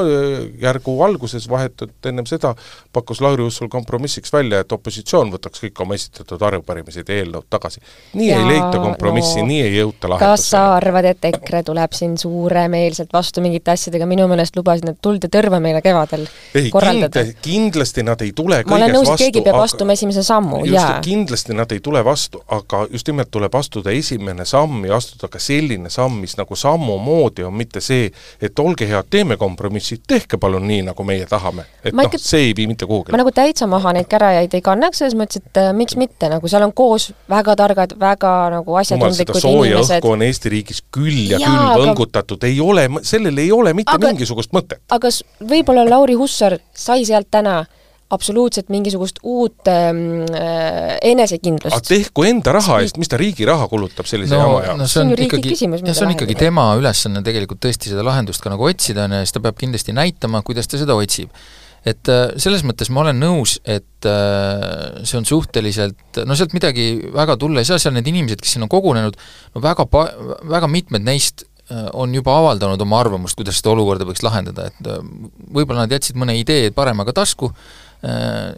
[0.62, 2.54] järgu alguses vahetult ennem seda
[2.92, 7.82] pakkus Lauri Hussar kompromissiks välja, et opositsioon võtaks kõik oma esitatud arupärimised ja eelnõud tagasi.
[8.14, 10.36] nii ja, ei leita kompromissi no,, nii ei jõuta lahendusele.
[10.36, 14.86] kas sa arvad, et EKRE tuleb siin siin suuremeelselt vastu mingite asjadega, minu meelest lubasid
[14.86, 17.24] nad tuld ja tõrva meile kevadel ei, korraldada.
[17.42, 20.98] kindlasti nad ei tule ma olen nõus, et keegi peab aga, astuma esimese sammu, jaa.
[21.04, 25.40] kindlasti nad ei tule vastu, aga just nimelt tuleb astuda esimene samm ja astuda ka
[25.42, 28.10] selline samm, mis nagu sammumoodi on, mitte see,
[28.42, 31.66] et olge head, teeme kompromissi, tehke palun nii, nagu meie tahame.
[31.84, 33.12] et noh, see ei vii mitte kuhugi.
[33.14, 36.48] ma nagu täitsa maha neid kärajaid ei kannaks, selles mõttes, et äh, miks mitte, nagu
[36.50, 40.04] seal on koos väga targad, väga nagu asjatundlikud inimesed.
[40.08, 43.94] on Eesti riigis küll ja, ja küll võngu kuulutatud, ei ole, sellel ei ole mitte
[43.94, 44.82] aga, mingisugust mõtet.
[44.90, 45.08] aga
[45.40, 47.62] võib-olla Lauri Hussar sai sealt täna
[48.12, 51.72] absoluutselt mingisugust uut ähm, äh, enesekindlust.
[51.72, 54.88] aga tehku enda raha eest, mis ta riigi raha kulutab sellise no, jama jaoks no
[54.90, 59.06] see on ikkagi, see on ikkagi tema ülesanne tegelikult tõesti seda lahendust ka nagu otsida,
[59.06, 61.32] on ju, ja siis ta peab kindlasti näitama, kuidas ta seda otsib
[61.88, 66.92] et äh, selles mõttes ma olen nõus, et äh, see on suhteliselt, no sealt midagi
[67.14, 69.18] väga tulla ei saa, seal need inimesed, kes sinna on kogunenud,
[69.56, 70.10] no väga pa-,
[70.52, 74.88] väga mitmed neist on juba avaldanud oma arvamust, kuidas seda olukorda võiks lahendada, et
[75.54, 77.52] võib-olla nad jätsid mõne idee paremaga tasku,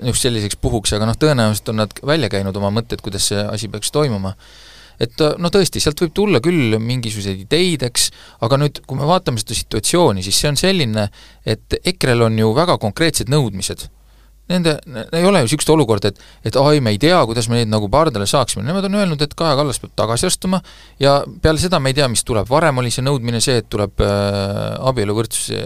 [0.09, 3.69] just selliseks puhuks, aga noh, tõenäoliselt on nad välja käinud oma mõtted, kuidas see asi
[3.69, 4.33] peaks toimuma.
[5.03, 8.09] Et äh, no tõesti, sealt võib tulla küll mingisuguseid ideid, eks,
[8.47, 11.09] aga nüüd, kui me vaatame seda situatsiooni, siis see on selline,
[11.47, 13.88] et EKRE-l on ju väga konkreetsed nõudmised
[14.45, 14.75] Nende,
[15.17, 17.87] ei ole ju niisugust olukorda, et et ai, me ei tea, kuidas me neid nagu
[17.89, 20.59] pardale saaksime, nemad on öelnud, et Kaja Kallas peab tagasi astuma
[21.01, 24.05] ja peale seda me ei tea, mis tuleb, varem oli see nõudmine see, et tuleb
[24.05, 24.11] äh,
[24.91, 25.63] abieluvõrdsuse,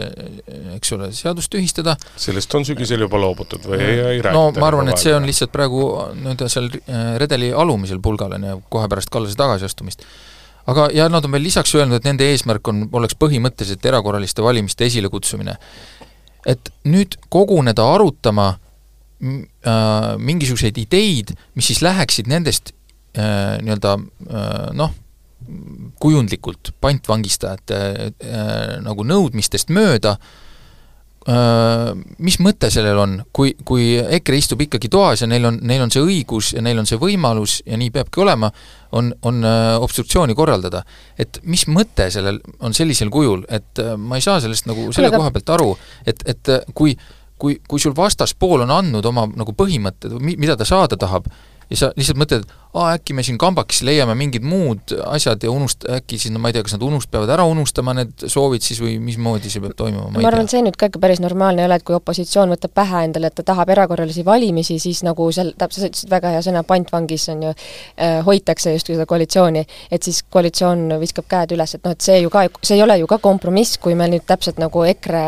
[0.76, 1.96] eks ole, seadus tühistada.
[2.14, 4.36] sellest on sügisel juba loobutud või ei, ei räägita?
[4.36, 5.82] no ma arvan, et see on lihtsalt praegu
[6.20, 10.06] nii-öelda seal äh, redeli alumisel pulgal, on ju, kohe pärast Kallase tagasiastumist
[10.70, 14.86] aga, ja nad on veel lisaks öelnud, et nende eesmärk on, oleks põhimõtteliselt erakorraliste valimiste
[14.86, 15.58] esilekutsumine.
[16.46, 18.64] et nüüd koguneda arutama äh,
[19.18, 22.70] mingisuguseid ideid, mis siis läheksid nendest
[23.18, 24.92] äh, nii-öelda äh, noh,
[26.00, 30.16] kujundlikult pantvangistajate äh, nagu nõudmistest mööda
[31.28, 35.86] äh,, mis mõte sellel on, kui, kui EKRE istub ikkagi toas ja neil on, neil
[35.86, 38.50] on see õigus ja neil on see võimalus ja nii peabki olema,
[38.98, 40.84] on, on äh, obstruktsiooni korraldada.
[41.18, 45.12] et mis mõte sellel on sellisel kujul, et äh, ma ei saa sellest nagu selle
[45.14, 45.72] koha pealt aru,
[46.06, 50.56] et, et äh, kui äh, kui, kui sul vastaspool on andnud oma nagu põhimõtted, mida
[50.58, 51.28] ta saada tahab,
[51.70, 55.50] ja sa lihtsalt mõtled, et aa, äkki me siin kambakis leiame mingid muud asjad ja
[55.52, 58.64] unust-, äkki siis no ma ei tea, kas nad unust-, peavad ära unustama need soovid
[58.64, 61.22] siis või mismoodi see peab toimuma, ma, ma arvan, et see nüüd ka ikka päris
[61.24, 65.02] normaalne ei ole, et kui opositsioon võtab pähe endale, et ta tahab erakorralisi valimisi, siis
[65.06, 69.08] nagu seal, täpselt sa ütlesid väga hea sõna, pantvangis on ju äh,, hoitakse justkui seda
[69.10, 72.84] koalitsiooni, et siis koalitsioon viskab käed üles, et noh, et see ju ka, see ei
[72.86, 75.24] ole ju ka kompromiss, kui me nüüd täpselt nagu EKRE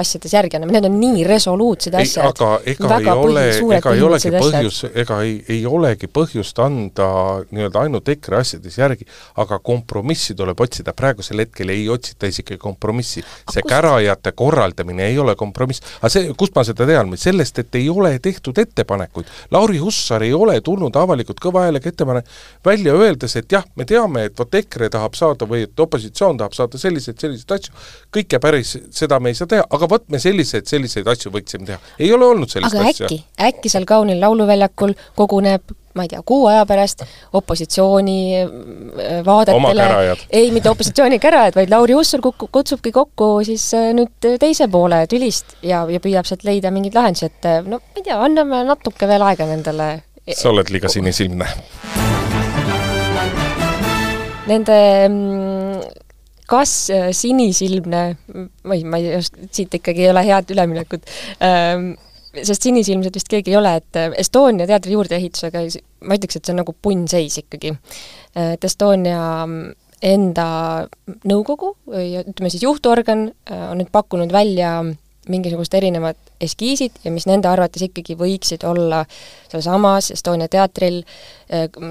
[0.00, 2.32] asjades järgi anname, need on nii resoluutsed asjad.
[2.32, 7.80] aga ega ei ole, ega ei olegi põhjus, ega ei, ei olegi põhjust anda nii-öelda
[7.86, 9.06] ainult EKRE asjades järgi,
[9.42, 13.22] aga kompromissi tuleb otsida, praegusel hetkel ei otsita isegi kompromissi.
[13.22, 13.70] see kust?
[13.72, 15.82] kärajate korraldamine ei ole kompromiss.
[16.00, 19.26] aga see, kust ma seda tean, sellest, et ei ole tehtud ettepanekuid.
[19.50, 22.26] Lauri Hussar ei ole tulnud avalikult kõva häälega ettepanek
[22.64, 26.56] välja öeldes, et jah, me teame, et vot EKRE tahab saada või et opositsioon tahab
[26.56, 27.74] saada selliseid, selliseid asju,
[28.14, 31.80] kõike päris, seda me ei saa teha, aga vot me selliseid, selliseid asju võiksime teha.
[31.98, 33.10] ei ole olnud sellist aga asja.
[33.10, 37.04] äkki, äkki seal kaunil lauluväljakul koguneb ma ei tea, kuu aja pärast
[37.36, 39.88] opositsiooni äh, vaadetele,
[40.30, 45.56] ei, mitte opositsiooni kärajad, vaid Lauri Hussar kutsubki kokku siis äh, nüüd teise poole tülist
[45.66, 49.08] ja, ja püüab sealt leida mingeid lahendusi, et äh, no ma ei tea, anname natuke
[49.08, 49.90] veel aega nendele.
[50.34, 51.46] Sa oled liiga sinisilmne.
[54.46, 55.84] Nende mm,
[56.50, 56.72] kas
[57.18, 58.02] sinisilmne,
[58.66, 61.08] või ma ei oska, siit ikkagi ei ole head üleminekut
[61.42, 61.94] ähm,,
[62.44, 65.64] sest sinisilmsed vist keegi ei ole, et äh, Estonia teatri juurdeehitusega
[66.06, 67.74] ma ütleks, et see on nagu punnseis ikkagi.
[68.36, 69.74] Äh, et Estonia mm,
[70.06, 70.48] enda
[71.28, 74.78] nõukogu või ütleme siis juhtorgan äh, on nüüd pakkunud välja
[75.26, 79.02] mingisugused erinevad eskiisid ja mis nende arvates ikkagi võiksid olla
[79.48, 81.00] sealsamas Estonia teatril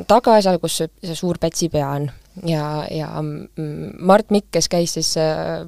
[0.08, 2.08] taga, seal, kus see suur Pätsi pea on
[2.44, 5.66] ja, ja mm, Mart Mikk, kes käis siis äh,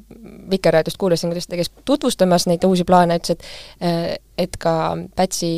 [0.52, 5.50] Vikerraadiost, kuulasin, kuidas ta käis tutvustamas neid uusi plaane, ütles, et äh, et ka Pätsi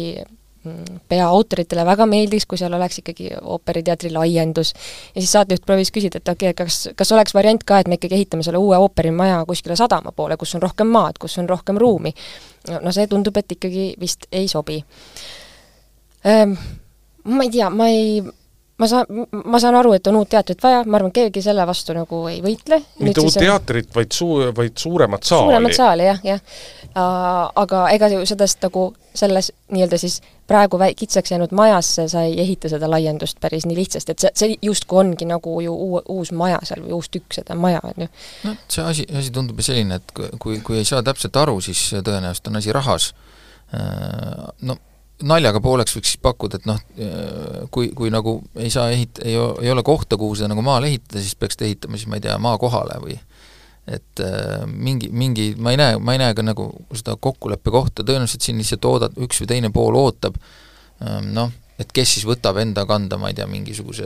[0.63, 4.73] mm, peaautoritele väga meeldiks, kui seal oleks ikkagi ooperiteatri laiendus.
[5.15, 7.99] ja siis saatejuht proovis küsida, et okei okay,, kas, kas oleks variant ka, et me
[7.99, 11.77] ikkagi ehitame selle uue ooperimaja kuskile sadama poole, kus on rohkem maad, kus on rohkem
[11.77, 12.13] ruumi.
[12.81, 14.83] no see tundub, et ikkagi vist ei sobi
[16.25, 16.53] ähm,.
[17.29, 18.21] Ma ei tea, ma ei,
[18.79, 19.05] ma saan,
[19.45, 22.39] ma saan aru, et on uut teatrit vaja, ma arvan, keegi selle vastu nagu ei
[22.43, 22.79] võitle.
[23.03, 25.49] mitte uut teatrit, vaid suu-, vaid suuremat saali.
[25.49, 26.41] suuremat saali, jah, jah.
[27.59, 28.89] Aga ega ju sellest nagu
[29.19, 33.77] selles nii-öelda siis praegu väi-, kitsaks jäänud majasse sa ei ehita seda laiendust päris nii
[33.77, 37.35] lihtsasti, et see, see justkui ongi nagu ju uu-, uus maja seal või uus tükk
[37.41, 38.11] seda maja, on ju.
[38.47, 41.89] noh, see asi, asi tundub ju selline, et kui, kui ei saa täpselt aru, siis
[41.99, 43.11] tõenäoliselt on asi rahas.
[44.65, 44.79] No
[45.27, 46.79] naljaga pooleks võiks siis pakkuda, et noh,
[47.75, 51.19] kui, kui nagu ei saa ehit-, ei, ei ole kohta, kuhu seda nagu maale ehitada,
[51.19, 53.17] siis peaks ehitama siis ma ei tea, maa kohale või
[53.89, 58.05] et äh, mingi, mingi, ma ei näe, ma ei näe ka nagu seda kokkuleppe kohta,
[58.05, 60.37] tõenäoliselt siin lihtsalt oodad, üks või teine pool ootab,
[61.01, 64.05] ähm, noh, et kes siis võtab enda kanda, ma ei tea, mingisuguse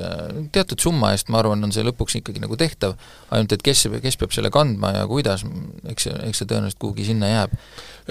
[0.53, 2.93] teatud summa eest, ma arvan, on see lõpuks ikkagi nagu tehtav,
[3.33, 5.45] ainult et kes, kes peab selle kandma ja kuidas,
[5.89, 7.55] eks see, eks see tõenäoliselt kuhugi sinna jääb.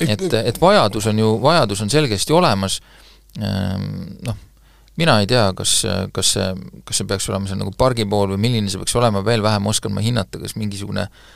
[0.03, 2.81] et, et vajadus on ju, vajadus on selgesti olemas,
[3.39, 3.87] ehm,
[4.27, 4.41] noh,
[4.99, 5.77] mina ei tea, kas,
[6.13, 6.49] kas see,
[6.89, 9.71] kas see peaks olema seal nagu pargi pool või milline see peaks olema, veel vähem
[9.71, 11.31] oskan ma hinnata, kas mingisugune äh,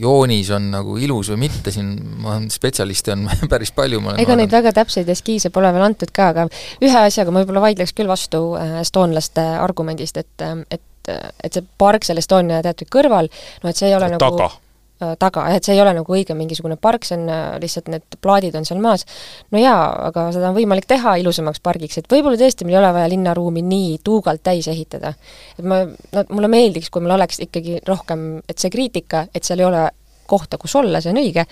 [0.00, 4.38] joonis on nagu ilus või mitte, siin ma, spetsialiste on päris palju, ma olen ega
[4.38, 6.46] neid väga täpseid eskiise pole veel antud ka, aga
[6.82, 12.04] ühe asjaga ma võib-olla vaidleks küll vastu äh, estoonlaste argumendist, et et et see park
[12.04, 13.30] seal Estonia teatri kõrval,
[13.62, 14.28] no et see ei ole taga.
[14.28, 14.69] nagu Äh,
[15.18, 18.56] taga, et see ei ole nagu õige mingisugune park, see on äh, lihtsalt need plaadid
[18.58, 19.06] on seal maas.
[19.50, 22.92] no jaa, aga seda on võimalik teha ilusamaks pargiks, et võib-olla tõesti meil ei ole
[22.98, 25.14] vaja linnaruumi nii tuugalt täis ehitada.
[25.58, 29.64] et ma, no mulle meeldiks, kui meil oleks ikkagi rohkem, et see kriitika, et seal
[29.64, 29.88] ei ole
[30.30, 31.44] kohta, kus olla, see on õige,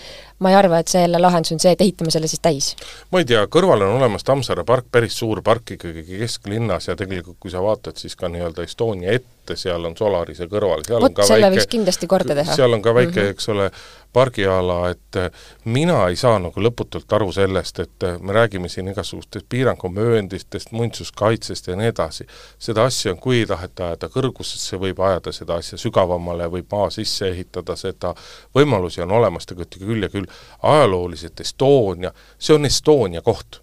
[0.44, 2.68] ma ei arva, et selle lahendus on see, et ehitame selle siis täis.
[3.12, 7.40] ma ei tea, kõrval on olemas Tammsaare park, päris suur park ikkagi kesklinnas ja tegelikult
[7.42, 11.14] kui sa vaatad, siis ka nii-öelda Estonia ette, seal on Solarise kõrval, seal Vot, on
[11.14, 12.56] ka selle väike võiks kindlasti korda teha.
[12.58, 13.36] seal on ka väike mm, -hmm.
[13.38, 13.70] Eks ole,
[14.12, 15.30] pargiala, et eh,
[15.64, 21.68] mina ei saa nagu lõputult aru sellest, et eh, me räägime siin igasugustest piirangumööndistest, muinsuskaitsest
[21.68, 22.26] ja nii edasi.
[22.58, 27.28] seda asja, kui ei taheta ajada kõrgusesse, võib ajada seda asja sügavamale, võib maa sisse
[27.28, 28.14] ehitada seda,
[28.54, 30.26] võimalusi on olemas tegelikult küll ja küll,
[30.62, 33.62] ajalooliselt Estonia, see on Estonia koht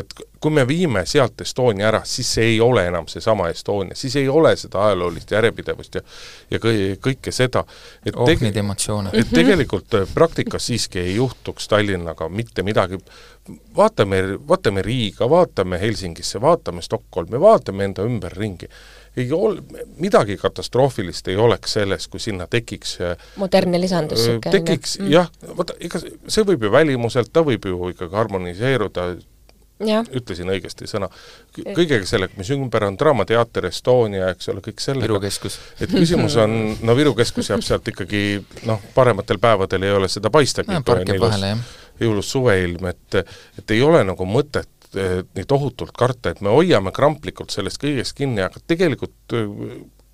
[0.00, 4.16] et kui me viime sealt Estonia ära, siis see ei ole enam seesama Estonia, siis
[4.16, 6.04] ei ole seda ajaloolist järjepidevust ja
[6.50, 7.64] ja kõi-, kõike seda,
[8.04, 9.12] et oh tege-, neid emotsioone.
[9.16, 12.98] et tegelikult äh, praktikas siiski ei juhtuks Tallinnaga mitte midagi,
[13.76, 18.70] vaatame, vaatame Riiga, vaatame Helsingisse, vaatame Stockholmi, vaatame enda ümberringi,
[19.16, 19.60] ei ol-,
[19.98, 24.54] midagi katastroofilist ei oleks selles, kui sinna tekiks äh, modernne lisandus niisugune.
[24.58, 25.10] tekiks mm.
[25.12, 29.10] jah, vaata, ega see võib ju välimuselt, ta võib ju ikkagi harmoniseeruda
[30.16, 31.08] ütlesin õigesti sõna,
[31.56, 35.06] kõigega sellega, mis ümber on, Draamateater, Estonia, eks ole, kõik sellega.
[35.08, 35.58] Viru keskus.
[35.80, 38.24] et küsimus on, no Viru keskus jääb sealt ikkagi
[38.68, 40.82] noh, parematel päevadel ei ole seda paistagi no,.
[41.20, 41.64] vahele, jah.
[42.08, 43.22] ilus suveilm, et,
[43.60, 48.42] et ei ole nagu mõtet nii tohutult karta, et me hoiame kramplikult sellest kõigest kinni,
[48.42, 49.36] aga tegelikult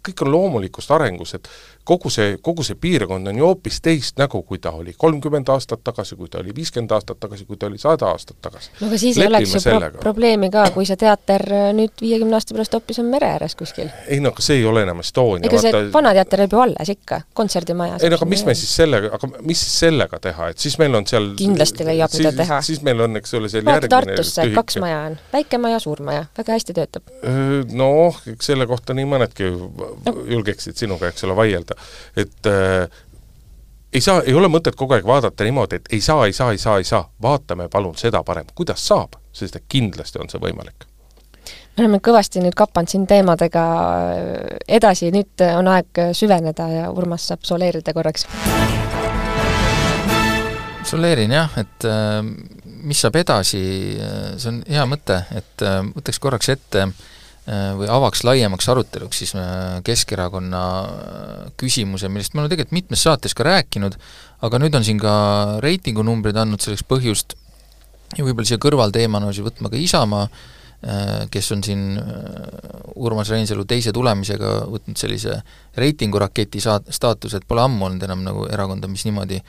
[0.06, 1.48] kõik on loomulikust arengus, et
[1.86, 5.84] kogu see, kogu see piirkond on ju hoopis teist nägu, kui ta oli kolmkümmend aastat
[5.86, 8.70] tagasi, kui ta oli viiskümmend aastat tagasi, kui ta oli sada aastat tagasi.
[8.80, 9.62] no aga siis Lepime ei oleks ju
[10.00, 13.56] pro probleemi ka, kui see teater äh, nüüd viiekümne aasta pärast hoopis on mere ääres
[13.58, 13.90] kuskil.
[14.08, 15.46] ei no aga see ei ole enam Estonia.
[15.46, 15.92] ega see vaata...
[15.94, 18.00] vana teater jääb ju alles ikka, kontserdimaja.
[18.02, 20.98] ei no aga mis me siis sellega, aga mis siis sellega teha, et siis meil
[20.98, 22.60] on seal kindlasti leiab, mida teha.
[22.66, 26.26] siis meil on, eks ole, seal vaata Tartusse, kaks maja on, väike maja, suur maja,
[26.38, 27.14] väga hästi töötab.
[27.76, 30.14] Noh, eks selle kohta nii mõnedki no.
[30.32, 31.75] julgeksid sinuga, eks ole, vaielda,
[32.16, 32.88] et äh,
[33.92, 36.58] ei saa, ei ole mõtet kogu aeg vaadata niimoodi, et ei saa, ei saa, ei
[36.60, 40.84] saa, ei saa, vaatame palun seda parem, kuidas saab, sest et kindlasti on see võimalik.
[41.76, 43.64] me oleme kõvasti nüüd kapanud siin teemadega
[44.68, 48.26] edasi, nüüd on aeg süveneda ja Urmas saab soleerida korraks.
[50.84, 52.22] soleerin jah, et äh,
[52.64, 53.60] mis saab edasi,
[54.36, 57.15] see on hea mõte, et äh, võtaks korraks ette äh, Äh,
[57.78, 63.36] või avaks laiemaks aruteluks siis äh, Keskerakonna äh, küsimuse, millest me oleme tegelikult mitmes saates
[63.38, 63.94] ka rääkinud,
[64.46, 65.12] aga nüüd on siin ka
[65.62, 67.36] reitingunumbrid andnud selleks põhjust
[68.18, 70.26] ja võib-olla siia kõrvalteemana võtma ka Isamaa,
[71.32, 71.96] kes on siin
[73.00, 75.38] Urmas Reinsalu teise tulemisega võtnud sellise
[75.74, 79.40] reitinguraketi saat-, staatuse, et pole ammu olnud enam nagu erakonda, mis niimoodi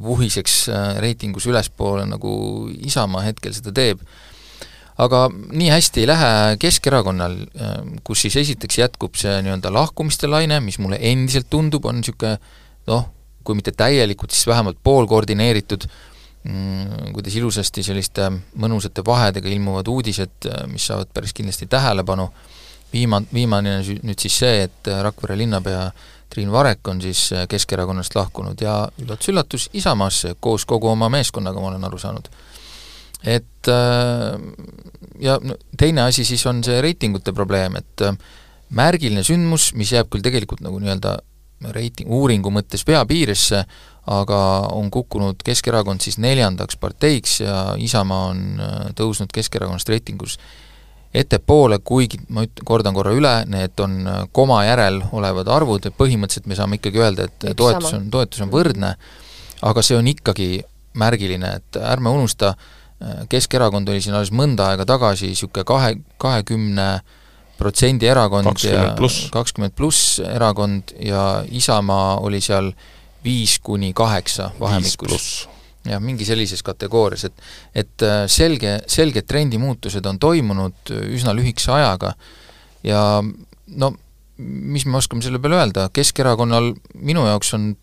[0.00, 0.70] vuhiseks
[1.02, 2.32] reitingus ülespoole, nagu
[2.86, 4.00] Isamaa hetkel seda teeb
[5.02, 6.30] aga nii hästi ei lähe
[6.62, 11.98] Keskerakonnal, ähm, kus siis esiteks jätkub see nii-öelda lahkumiste laine, mis mulle endiselt tundub, on
[11.98, 12.36] niisugune
[12.90, 13.08] noh,
[13.44, 15.86] kui mitte täielikult, siis vähemalt poolkoordineeritud,
[16.46, 18.30] mm, kuidas ilusasti selliste
[18.60, 22.30] mõnusate vahedega ilmuvad uudised, äh, mis saavad päris kindlasti tähelepanu,
[22.94, 25.88] viima-, viimane nüüd siis see, et Rakvere linnapea
[26.30, 31.74] Triin Varek on siis äh, Keskerakonnast lahkunud ja üllatus-üllatus, Isamaasse koos kogu oma meeskonnaga, ma
[31.74, 32.30] olen aru saanud
[33.24, 34.38] et äh,
[35.20, 35.38] ja
[35.78, 38.16] teine asi siis on see reitingute probleem, et äh,
[38.74, 41.18] märgiline sündmus, mis jääb küll tegelikult nagu nii-öelda
[41.74, 43.62] reiting, uuringu mõttes pea piiresse,
[44.12, 44.38] aga
[44.74, 50.38] on kukkunud Keskerakond siis neljandaks parteiks ja Isamaa on äh, tõusnud Keskerakonnast reitingus
[51.14, 54.00] ettepoole, kuigi ma üt-, kordan korra üle, need on
[54.34, 58.00] koma järel olevad arvud, et põhimõtteliselt me saame ikkagi öelda, et Üks toetus sama.
[58.02, 58.96] on, toetus on võrdne,
[59.62, 60.48] aga see on ikkagi
[60.98, 62.56] märgiline, et ärme unusta,
[63.28, 66.88] Keskerakond oli siin alles mõnda aega tagasi niisugune kahe, kahekümne
[67.58, 68.94] protsendi erakond 20 ja
[69.32, 72.72] kakskümmend pluss erakond ja Isamaa oli seal
[73.24, 75.48] viis kuni kaheksa vahemikus.
[75.84, 82.14] jah, mingi sellises kategoorias, et et äh, selge, selged trendimuutused on toimunud üsna lühikese ajaga
[82.84, 83.22] ja
[83.76, 83.94] no
[84.38, 87.74] mis me oskame selle peale öelda, Keskerakonnal minu jaoks on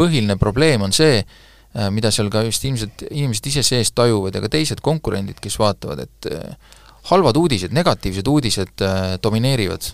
[0.00, 1.51] põhiline probleem on see, äh,
[1.94, 6.04] mida seal ka just ilmselt inimesed ise sees tajuvad ja ka teised konkurendid, kes vaatavad,
[6.04, 6.76] et äh,
[7.10, 8.84] halvad uudised, negatiivsed uudised
[9.24, 9.88] domineerivad.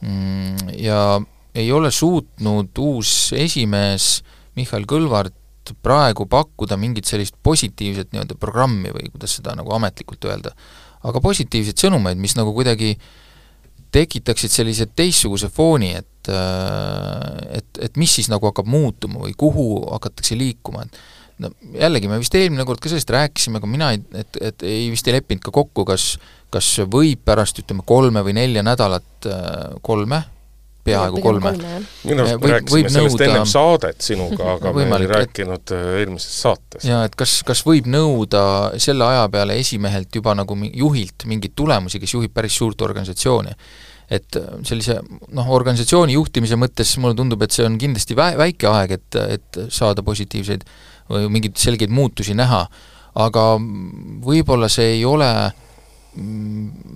[0.00, 1.20] Mm, ja
[1.54, 4.20] ei ole suutnud uus esimees
[4.56, 5.36] Mihhail Kõlvart
[5.82, 10.54] praegu pakkuda mingit sellist positiivset nii-öelda programmi või kuidas seda nagu ametlikult öelda,
[11.06, 12.94] aga positiivseid sõnumeid, mis nagu kuidagi
[13.94, 20.36] tekitaksid sellise teistsuguse fooni, et et, et mis siis nagu hakkab muutuma või kuhu hakatakse
[20.36, 20.98] liikuma, et
[21.40, 21.48] no
[21.80, 25.08] jällegi, me vist eelmine kord ka sellest rääkisime, aga mina ei, et, et ei vist
[25.08, 26.12] ei leppinud ka kokku, kas
[26.50, 29.28] kas võib pärast ütleme, kolme või nelja nädalat,
[29.86, 30.22] kolme,
[30.90, 31.52] peaaegu kolme.
[32.04, 33.28] minu arust me rääkisime sellest nõuda...
[33.28, 35.74] ennem saadet sinuga, aga võimalik, me ei rääkinud et...
[35.76, 36.86] Äh, eelmises saates.
[36.88, 38.42] jaa, et kas, kas võib nõuda
[38.82, 43.56] selle aja peale esimehelt juba nagu juhilt mingeid tulemusi, kes juhib päris suurt organisatsiooni?
[44.10, 48.70] et äh, sellise noh, organisatsiooni juhtimise mõttes mulle tundub, et see on kindlasti vä-, väike
[48.70, 50.66] aeg, et, et saada positiivseid
[51.10, 52.64] või mingeid selgeid muutusi näha,
[53.18, 53.44] aga
[54.26, 55.66] võib-olla see ei ole äh,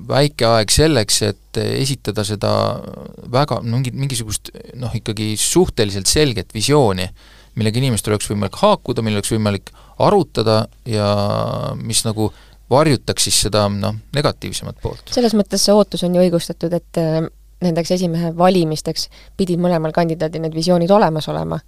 [0.08, 2.50] väike aeg selleks, et esitada seda
[3.30, 4.50] väga, mingit, mingisugust
[4.80, 7.06] noh, ikkagi suhteliselt selget visiooni,
[7.54, 9.70] millega inimestel oleks võimalik haakuda, mille oleks võimalik
[10.02, 11.06] arutada ja
[11.78, 12.32] mis nagu
[12.70, 15.14] varjutaks siis seda noh, negatiivsemat poolt.
[15.14, 17.20] selles mõttes see ootus on ju õigustatud, et äh,
[17.64, 19.06] nendeks esimehe valimisteks
[19.38, 21.60] pidid mõlemal kandidaadil need visioonid olemas olema.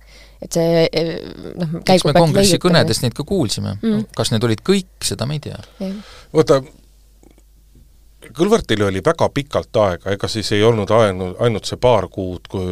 [0.43, 1.13] et see äh,
[1.61, 5.39] noh, eks me kongressi kõnedes neid ka kuulsime mm., kas need olid kõik, seda me
[5.39, 5.61] ei tea.
[6.35, 6.63] vaata,
[8.35, 12.67] Kõlvartil oli väga pikalt aega, ega siis ei olnud ainult, ainult see paar kuud, kui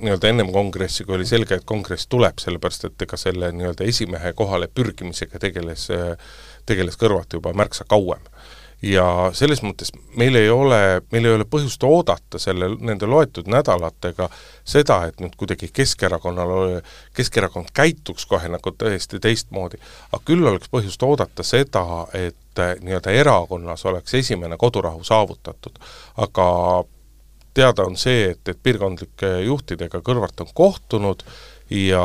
[0.00, 4.32] nii-öelda ennem kongressi, kui oli selge, et kongress tuleb, sellepärast et ega selle nii-öelda esimehe
[4.36, 5.88] kohale pürgimisega tegeles,
[6.68, 8.22] tegeles Kõlvart juba märksa kauem.
[8.82, 9.88] ja selles mõttes
[10.20, 14.28] meil ei ole, meil ei ole põhjust oodata selle, nende loetud nädalatega
[14.64, 16.82] seda, et nüüd kuidagi Keskerakonnal,
[17.16, 19.80] Keskerakond käituks kohe nagu täiesti teistmoodi,
[20.12, 25.78] aga küll oleks põhjust oodata seda, et et nii-öelda erakonnas oleks esimene kodurahu saavutatud.
[26.16, 26.46] aga
[27.54, 31.22] teada on see, et, et piirkondlike juhtidega Kõlvart on kohtunud
[31.70, 32.02] ja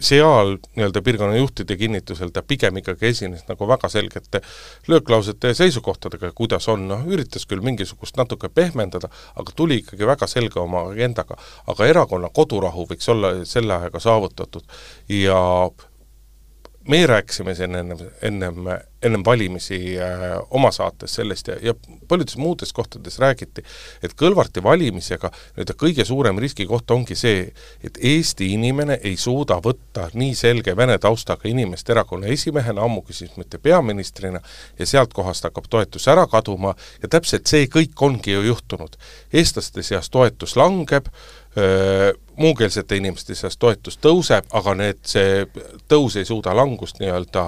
[0.00, 4.40] seal nii-öelda piirkonnajuhtide kinnitusel ta pigem ikkagi esines nagu väga selgete
[4.88, 10.26] lööklausete ja seisukohtadega, kuidas on, noh, üritas küll mingisugust natuke pehmendada, aga tuli ikkagi väga
[10.30, 11.36] selge oma agendaga.
[11.66, 14.64] aga erakonna kodurahu võiks olla selle ajaga saavutatud
[15.08, 15.40] ja
[16.88, 18.54] meie rääkisime siin ennem, ennem,
[19.02, 21.74] ennem valimisi äh, oma saates sellest ja, ja
[22.08, 23.64] paljudes muudes kohtades räägiti,
[24.02, 27.44] et Kõlvarti valimisega nii-öelda kõige suurem riskikoht ongi see,
[27.84, 33.36] et Eesti inimene ei suuda võtta nii selge vene taustaga inimest erakonna esimehena, ammugi siis
[33.36, 34.40] mitte peaministrina,
[34.78, 38.96] ja sealt kohast hakkab toetus ära kaduma ja täpselt see kõik ongi ju juhtunud.
[39.32, 41.12] eestlaste seas toetus langeb,
[42.38, 45.46] muukeelsete inimeste seas toetus tõuseb, aga need, see
[45.90, 47.44] tõus ei suuda langust nii-öelda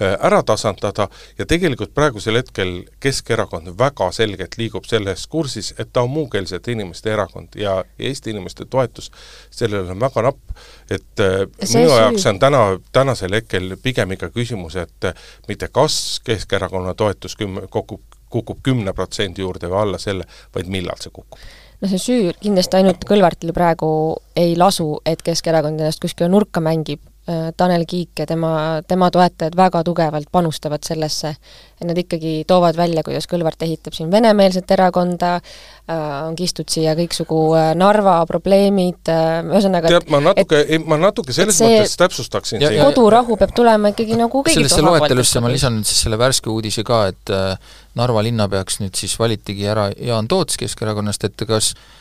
[0.00, 6.10] ära tasandada ja tegelikult praegusel hetkel Keskerakond väga selgelt liigub selles kursis, et ta on
[6.10, 9.10] muukeelsete inimeste erakond ja Eesti inimeste toetus
[9.50, 10.54] sellele on väga napp,
[10.90, 11.24] et
[11.64, 15.12] see minu jaoks on täna, tänasel hetkel pigem ikka küsimus, et
[15.48, 21.00] mitte kas Keskerakonna toetus küm-, kukub, kukub kümne protsendi juurde või alla selle, vaid millal
[21.00, 21.40] see kukub
[21.80, 23.90] no see süü kindlasti ainult Kõlvartil praegu
[24.38, 27.02] ei lasu, et Keskerakond ennast kuskile nurka mängib,
[27.56, 31.34] Tanel Kiik ja tema, tema toetajad väga tugevalt panustavad sellesse,
[31.76, 36.96] et nad ikkagi toovad välja, kuidas Kõlvart ehitab siin venemeelset erakonda, äh, on kistud siia
[36.98, 39.12] kõiksugu äh, Narva probleemid,
[39.52, 42.82] ühesõnaga tead, ma natuke, ma natuke selles see, mõttes täpsustaksin ja, siin.
[42.88, 46.86] kodurahu peab tulema ikkagi nagu kõigi sellesse loetelusse ma lisan nüüd siis selle värske uudise
[46.88, 47.36] ka, et
[48.00, 51.99] Narva linnapeaks nüüd siis valitigi ära Jaan Toots Keskerakonnast, et kas Äh,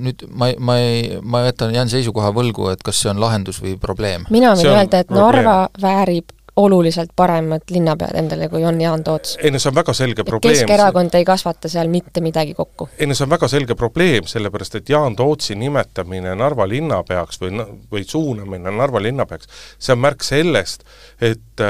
[0.00, 3.76] nüüd ma, ma ei, ma jätan, jään seisukoha võlgu, et kas see on lahendus või
[3.80, 4.26] probleem.
[4.30, 5.44] mina võin öelda, et probleem.
[5.44, 9.36] Narva väärib oluliselt paremat linnapead endale, kui on Jaan Toots.
[9.42, 10.56] ei no see on väga selge probleem.
[10.58, 12.88] Keskerakond ei kasvata seal mitte midagi kokku.
[12.98, 17.64] ei no see on väga selge probleem, sellepärast et Jaan Tootsi nimetamine Narva linnapeaks või,
[17.92, 20.86] või suunamine Narva linnapeaks, see on märk sellest,
[21.20, 21.66] et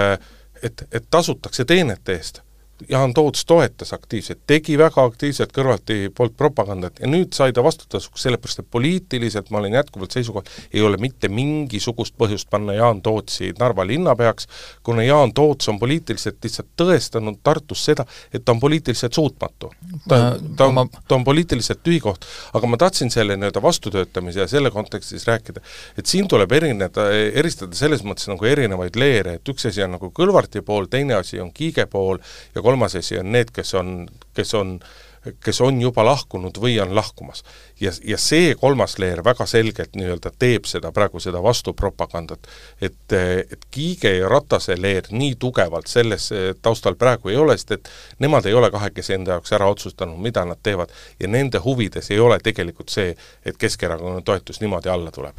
[0.62, 2.42] et, et tasutakse teenete eest
[2.88, 8.22] Jaan Toots toetas aktiivselt, tegi väga aktiivselt kõrvalti poolt propagandat ja nüüd sai ta vastutasuks,
[8.22, 13.52] sellepärast et poliitiliselt ma olen jätkuvalt seisukohal, ei ole mitte mingisugust põhjust panna Jaan Tootsi
[13.58, 14.48] Narva linnapeaks,
[14.86, 19.72] kuna Jaan Toots on poliitiliselt lihtsalt tõestanud Tartus seda, et ta on poliitiliselt suutmatu.
[20.08, 20.20] ta,
[20.56, 24.70] ta on, ta on poliitiliselt tühi koht, aga ma tahtsin selle nii-öelda vastutöötamise ja selle
[24.70, 25.60] kontekstis rääkida,
[25.98, 30.12] et siin tuleb erineda, eristada selles mõttes nagu erinevaid leere, et üks asi on nagu
[30.20, 32.18] Kõlvarti pool, teine asi on Kiige pool
[32.54, 33.94] ja kolmas asi on need, kes on,
[34.34, 34.78] kes on
[35.44, 37.42] kes on juba lahkunud või on lahkumas.
[37.80, 42.48] ja, ja see kolmas leer väga selgelt nii-öelda teeb seda, praegu seda vastupropagandat.
[42.80, 43.12] et,
[43.52, 46.30] et Kiige ja Ratase leer nii tugevalt selles
[46.62, 50.44] taustal praegu ei ole, sest et nemad ei ole kahekesi enda jaoks ära otsustanud, mida
[50.44, 50.88] nad teevad.
[51.20, 55.36] ja nende huvides ei ole tegelikult see, et Keskerakonna toetus niimoodi alla tuleb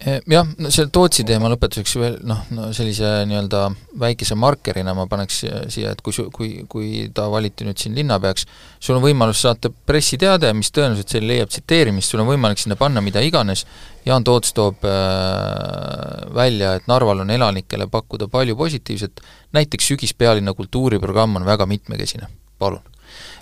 [0.00, 3.62] jah, no selle Tootsi teema lõpetuseks veel noh, no sellise nii-öelda
[4.00, 8.46] väikese markerina ma paneks siia, et kui su-, kui, kui ta valiti nüüd siin linnapeaks,
[8.80, 13.04] sul on võimalus saata pressiteade, mis tõenäoliselt seal leiab tsiteerimist, sul on võimalik sinna panna
[13.04, 13.66] mida iganes,
[14.06, 19.20] Jaan Toots toob äh, välja, et Narval on elanikele pakkuda palju positiivset,
[19.56, 22.80] näiteks sügispealinna kultuuriprogramm on väga mitmekesine, palun.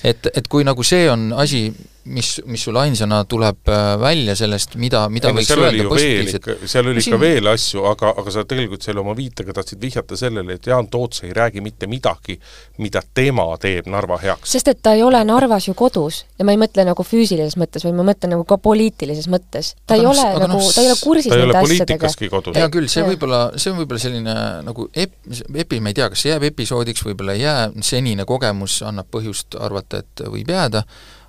[0.05, 1.69] Et, et kui nagu see on asi,
[2.09, 6.89] mis, mis sul ainsana tuleb äh, välja sellest, mida, mida ei, võiks öelda positiivset seal
[6.89, 7.15] oli siin...
[7.15, 10.89] ikka veel asju, aga, aga sa tegelikult selle oma viitega tahtsid vihjata sellele, et Jaan
[10.93, 12.39] Toots ei räägi mitte midagi,
[12.83, 14.53] mida tema teeb Narva heaks.
[14.57, 17.85] sest et ta ei ole Narvas ju kodus ja ma ei mõtle nagu füüsilises mõttes,
[17.87, 19.75] vaid ma mõtlen nagu ka poliitilises mõttes.
[19.87, 22.13] ta aga ei no, ole nagu no,, ta ei ole kursis nende asjadega.
[22.57, 24.37] hea küll, see võib-olla, see on võib-olla selline
[24.69, 25.19] nagu ep-,
[25.65, 29.59] epi, ma ei tea, kas see jääb episoodiks, võib-olla ei jää, senine kogemus annab põhjust
[29.59, 30.85] arvata, et võib jääda,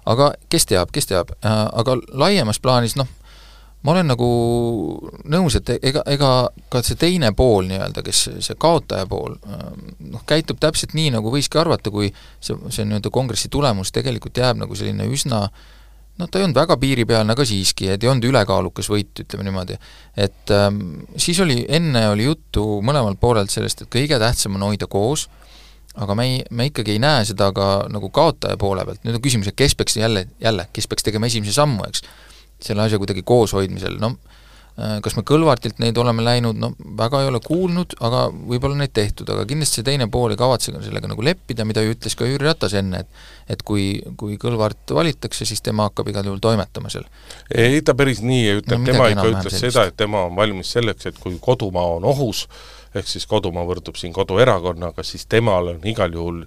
[0.09, 3.07] aga kes teab, kes teab, äh, aga laiemas plaanis noh,
[3.83, 4.29] ma olen nagu
[5.31, 6.31] nõus, et ega, ega
[6.71, 9.65] ka see teine pool nii-öelda, kes see kaotaja pool, äh,
[10.11, 14.59] noh, käitub täpselt nii, nagu võiski arvata, kui see, see nii-öelda kongressi tulemus tegelikult jääb
[14.63, 15.45] nagu selline üsna
[16.19, 19.79] noh, ta ei olnud väga piiripealne, aga siiski, et ei olnud ülekaalukas võit, ütleme niimoodi.
[20.19, 24.87] et ähm, siis oli, enne oli juttu mõlemalt poolelt sellest, et kõige tähtsam on hoida
[24.91, 25.29] koos,
[25.95, 29.23] aga me ei, me ikkagi ei näe seda ka nagu kaotaja poole pealt, nüüd on
[29.23, 32.03] küsimus, et kes peaks jälle, jälle, kes peaks tegema esimese sammu, eks,
[32.63, 34.17] selle asja kuidagi kooshoidmisel, noh,
[35.03, 39.27] kas me Kõlvartilt neid oleme läinud, no väga ei ole kuulnud, aga võib-olla neid tehtud,
[39.33, 42.47] aga kindlasti see teine pool ei kavatse sellega nagu leppida, mida ju ütles ka Jüri
[42.47, 47.07] Ratas enne, et et kui, kui Kõlvart valitakse, siis tema hakkab igal juhul toimetama seal.
[47.49, 48.77] ei, ta päris nii ei ütle.
[48.77, 52.45] No,, tema ikka ütles seda, et tema on valmis selleks, et kui kodumaa on ohus,
[52.95, 56.43] ehk siis kodumaa võrdub siin koduerakonnaga, siis temal on igal juhul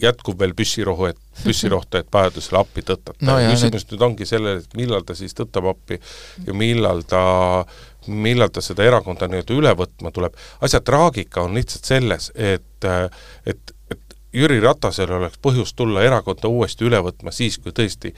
[0.00, 3.38] jätkub veel püssirohu, et püssirohtu, et vajadusel appi tõtata no.
[3.50, 6.00] küsimus nüüd ongi sellel, et millal ta siis tõttab appi
[6.46, 7.22] ja millal ta,
[8.08, 10.38] millal ta seda erakonda nii-öelda üle võtma tuleb.
[10.60, 12.88] asja traagika on lihtsalt selles, et,
[13.46, 18.12] et, et Jüri Ratasel oleks põhjust tulla erakonda uuesti üle võtma siis, kui tõesti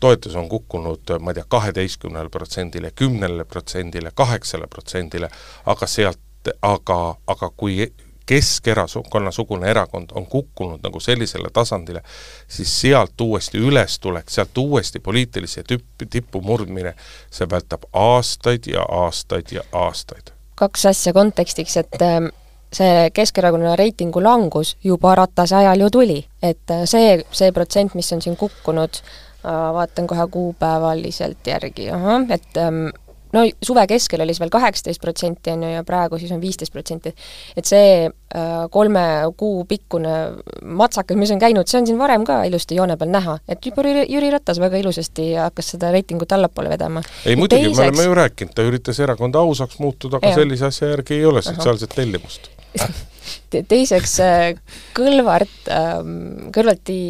[0.00, 5.28] toetus on kukkunud, ma ei tea, kaheteistkümnele protsendile, kümnele protsendile, kaheksale protsendile,
[5.68, 6.22] aga sealt
[6.62, 7.88] aga, aga kui
[8.28, 12.02] Keskerakonna-sugune erakond on kukkunud nagu sellisele tasandile,
[12.48, 16.92] siis sealt uuesti ülestulek, sealt uuesti poliitilise tüpp, tipu murdmine,
[17.30, 20.34] see vältab aastaid ja aastaid ja aastaid.
[20.54, 22.28] kaks asja kontekstiks, et ähm,
[22.72, 28.12] see Keskerakonna reitingu langus juba Ratase ajal ju tuli, et äh, see, see protsent, mis
[28.12, 32.88] on siin kukkunud, äh, vaatan kohe kuupäevaliselt järgi, ahah, et ähm,
[33.32, 36.72] no suve keskel oli see veel kaheksateist protsenti, on ju, ja praegu siis on viisteist
[36.72, 37.12] protsenti.
[37.56, 39.04] et see äh, kolme
[39.36, 40.14] kuu pikkune
[40.62, 44.04] matsakas, mis on käinud, see on siin varem ka ilusti joone peal näha, et Jüri,
[44.08, 47.02] Jüri Ratas väga ilusasti hakkas seda reitingut allapoole vedama.
[47.24, 50.40] ei muidugi teiseks..., me oleme ju rääkinud, ta üritas erakonda ausaks muutuda, aga ja.
[50.42, 52.50] sellise asja järgi ei ole sotsiaalset tellimust
[53.52, 54.54] Te teiseks, äh,
[54.96, 57.00] Kõlvart, ähm, Kõlvarti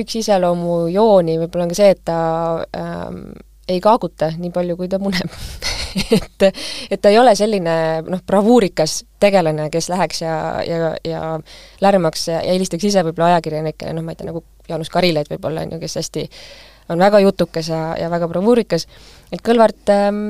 [0.00, 2.18] üks iseloomujooni võib-olla on ka see, et ta
[2.78, 3.22] ähm,
[3.70, 5.30] ei kaaguta nii palju, kui ta muneb
[6.16, 6.46] et,
[6.90, 7.74] et ta ei ole selline
[8.06, 10.34] noh, bravuurikas tegelane, kes läheks ja,
[10.66, 11.22] ja, ja
[11.82, 15.76] lärmaks ja helistaks ise võib-olla ajakirjanikele, noh ma ei tea, nagu Jaanus Karilaid võib-olla, on
[15.76, 16.26] ju, kes hästi
[16.90, 18.86] on väga jutukas ja, ja väga bravuurikas,
[19.30, 20.22] et Kõlvart ähm,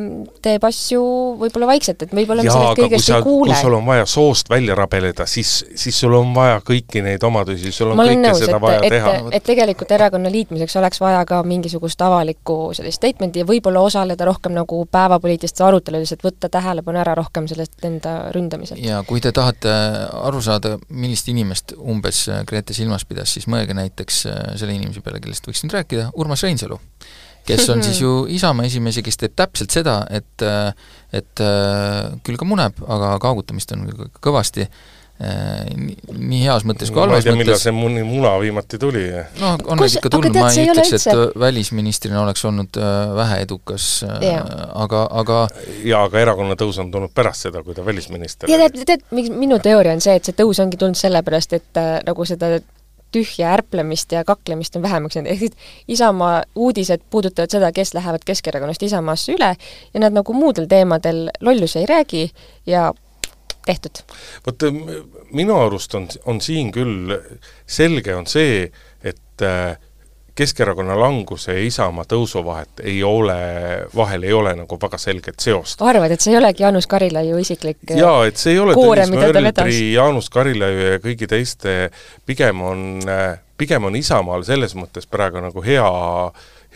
[0.45, 1.01] teeb asju
[1.41, 3.55] võib-olla vaikselt, et võib-olla me sellest kõigest sa, ei kuule.
[3.55, 7.73] kui sul on vaja soost välja rabeleda, siis, siis sul on vaja kõiki neid omadusi,
[7.73, 9.15] sul on kõike nõus, seda et, vaja et, teha.
[9.39, 14.53] et tegelikult erakonna liitmiseks oleks vaja ka mingisugust avalikku sellist statement'i ja võib-olla osaleda rohkem
[14.59, 18.85] nagu päevapoliitilistes aruteludes, et võtta tähelepanu ära rohkem sellest enda ründamiselt.
[18.85, 19.73] ja kui te tahate
[20.21, 25.23] aru saada, millist inimest umbes Grete silmas pidas, siis mõelge näiteks äh, selle inimese peale,
[25.25, 26.77] kellest võiks nüüd rääkida, Urmas Reinsalu
[27.49, 30.47] kes on siis ju Isamaa esimees ja kes teeb täpselt seda, et
[31.13, 31.43] et
[32.25, 33.89] küll ka muneb, aga kaagutamist on
[34.23, 34.67] kõvasti,
[35.21, 37.65] nii, nii heas mõttes kui ma ei halvas tea, millal mõttes.
[37.67, 39.03] see muni muna viimati tuli.
[39.41, 43.13] noh, on Kus- neid ikka tulnud, ma ei ütleks, et üldse- välisministrina oleks olnud äh,
[43.19, 44.47] väheedukas äh, Jaa.
[44.87, 45.41] aga, aga
[45.85, 49.35] jaa, aga erakonna tõus on tulnud pärast seda, kui ta välisminister ja tead, tead, miks
[49.35, 52.55] minu teooria on see, et see tõus ongi tulnud sellepärast, et äh, nagu seda
[53.13, 55.53] tühja ärplemist ja kaklemist on vähemaks jäänud, ehk siis
[55.89, 59.55] Isamaa uudised puudutavad seda, kes lähevad Keskerakonnast Isamaasse üle
[59.95, 62.31] ja nad nagu muudel teemadel lollusi ei räägi
[62.67, 62.93] ja
[63.67, 64.03] tehtud.
[64.47, 64.63] vot
[65.33, 67.15] minu arust on, on siin küll
[67.67, 68.71] selge on see,
[69.05, 69.77] et äh,
[70.41, 73.35] Keskerakonna languse ja Isamaa tõusu vahet ei ole,
[73.97, 75.83] vahel ei ole nagu väga selget seost.
[75.85, 79.13] arvad, et see ei olegi Jaanus Karilaiu isiklik jaa, et see ei ole Tõnis.
[79.13, 81.77] Möldri, Jaanus Karilaiu ja kõigi teiste,
[82.27, 82.83] pigem on,
[83.61, 85.87] pigem on Isamaal selles mõttes praegu nagu hea,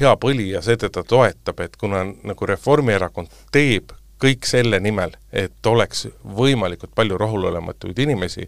[0.00, 5.66] hea põli ja seda ta toetab, et kuna nagu Reformierakond teeb kõik selle nimel, et
[5.66, 6.06] oleks
[6.36, 8.46] võimalikult palju rahulolematuid inimesi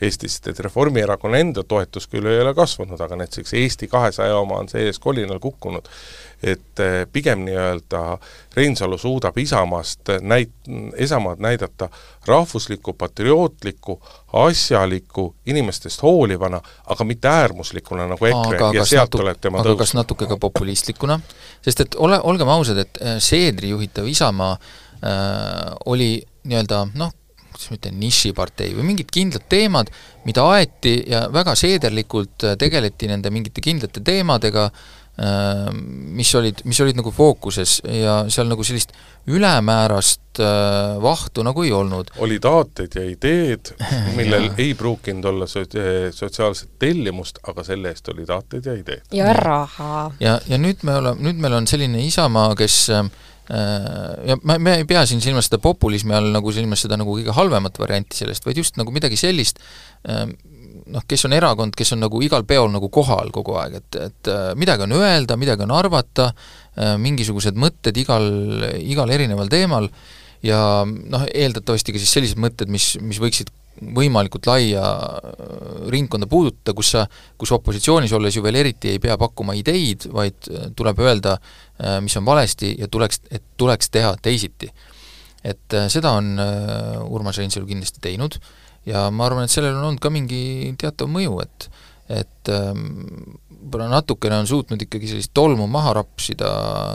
[0.00, 4.70] Eestist, et Reformierakonna enda toetus küll ei ole kasvanud, aga näiteks Eesti kahesaja oma on
[4.70, 5.88] see-ees kolinal kukkunud.
[6.42, 8.18] et eh, pigem nii-öelda
[8.54, 11.88] Reinsalu suudab Isamaast näit-, Isamaad näidata
[12.26, 14.00] rahvusliku, patriootliku,
[14.32, 19.78] asjaliku, inimestest hoolivana, aga mitte äärmuslikuna nagu EKRE aga ja sealt natu- tuleb tema tõus.
[19.78, 21.20] kas natuke ka populistlikuna,
[21.62, 24.54] sest et ole, olgem ausad, et äh, Seedri juhitav Isamaa
[25.02, 26.16] äh, oli
[26.48, 27.14] nii-öelda noh,
[27.58, 29.90] kuidas ma ütlen, nišipartei või mingid kindlad teemad,
[30.28, 35.68] mida aeti ja väga seederlikult äh, tegeleti nende mingite kindlate teemadega äh,,
[36.18, 38.94] mis olid, mis olid nagu fookuses ja seal nagu sellist
[39.28, 42.12] ülemäärast äh, vahtu nagu ei olnud.
[42.22, 43.72] olid aated ja ideed,
[44.18, 45.78] millel ei pruukinud olla sot-,
[46.14, 49.08] sotsiaalset tellimust, aga selle eest olid aated ja ideed.
[49.12, 50.12] ja raha.
[50.20, 53.08] ja, ja nüüd me oleme, nüüd meil on selline Isamaa, kes äh,
[53.48, 57.32] ja me, me ei pea siin silmas seda populismi all nagu silmas seda nagu kõige
[57.32, 59.62] halvemat varianti sellest, vaid just nagu midagi sellist
[60.08, 60.26] äh,,
[60.92, 64.30] noh, kes on erakond, kes on nagu igal peol nagu kohal kogu aeg, et, et
[64.32, 68.28] äh, midagi on öelda, midagi on arvata äh,, mingisugused mõtted igal,
[68.80, 69.88] igal erineval teemal
[70.42, 76.74] ja noh, eeldatavasti ka siis sellised mõtted, mis, mis võiksid võimalikult laia äh, ringkonda puudutada,
[76.76, 77.04] kus sa,
[77.38, 81.38] kus opositsioonis olles ju veel eriti ei pea pakkuma ideid, vaid äh, tuleb öelda,
[82.02, 84.72] mis on valesti ja tuleks, et tuleks teha teisiti.
[85.44, 88.40] et äh, seda on äh, Urmas Reinsalu kindlasti teinud
[88.86, 91.70] ja ma arvan, et sellel on olnud ka mingi teatav mõju, et
[92.08, 96.50] et ähm, võib-olla natukene on suutnud ikkagi sellist tolmu maha rapsida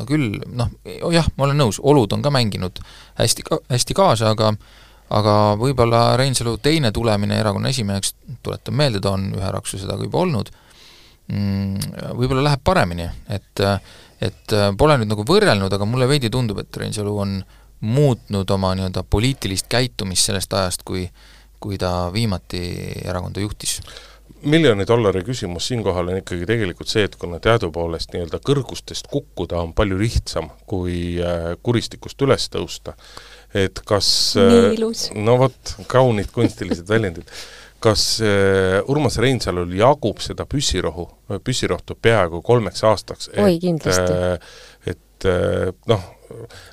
[0.10, 0.72] küll, noh,
[1.14, 2.80] jah, ma olen nõus, olud on ka mänginud
[3.20, 4.54] hästi ka-, hästi kaasa, aga
[5.14, 10.08] aga võib-olla Reinsalu teine tulemine erakonna esimeheks, tuletan meelde, ta on ühe raksu seda ka
[10.08, 10.50] juba olnud,
[11.30, 13.66] võib-olla läheb paremini, et
[14.24, 17.38] et pole nüüd nagu võrrelnud, aga mulle veidi tundub, et Reinsalu on
[17.84, 21.04] muutnud oma nii-öelda poliitilist käitumist sellest ajast, kui
[21.64, 22.60] kui ta viimati
[23.08, 23.78] erakonda juhtis
[24.42, 29.74] miljoni dollari küsimus siinkohal on ikkagi tegelikult see, et kuna teadupoolest nii-öelda kõrgustest kukkuda on
[29.78, 32.96] palju lihtsam kui äh, kuristikust üles tõusta,
[33.54, 34.08] et kas
[34.74, 35.10] ilus.
[35.16, 37.30] no vot, kaunid kunstilised väljendid,
[37.84, 41.08] kas äh, Urmas Reinsalul jagub seda püssirohu,
[41.44, 44.20] püssirohtu peaaegu kolmeks aastaks, oi, kindlasti.
[44.92, 45.32] et
[45.88, 46.04] noh,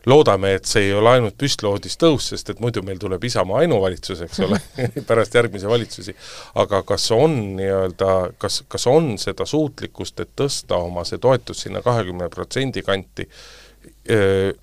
[0.07, 4.25] loodame, et see ei ole ainult püstloodis tõus, sest et muidu meil tuleb Isamaa ainuvalitsus,
[4.27, 4.61] eks ole
[5.09, 6.17] pärast järgmisi valitsusi.
[6.63, 11.83] aga kas on nii-öelda, kas, kas on seda suutlikkust, et tõsta oma see toetus sinna
[11.83, 13.29] kahekümne protsendi kanti,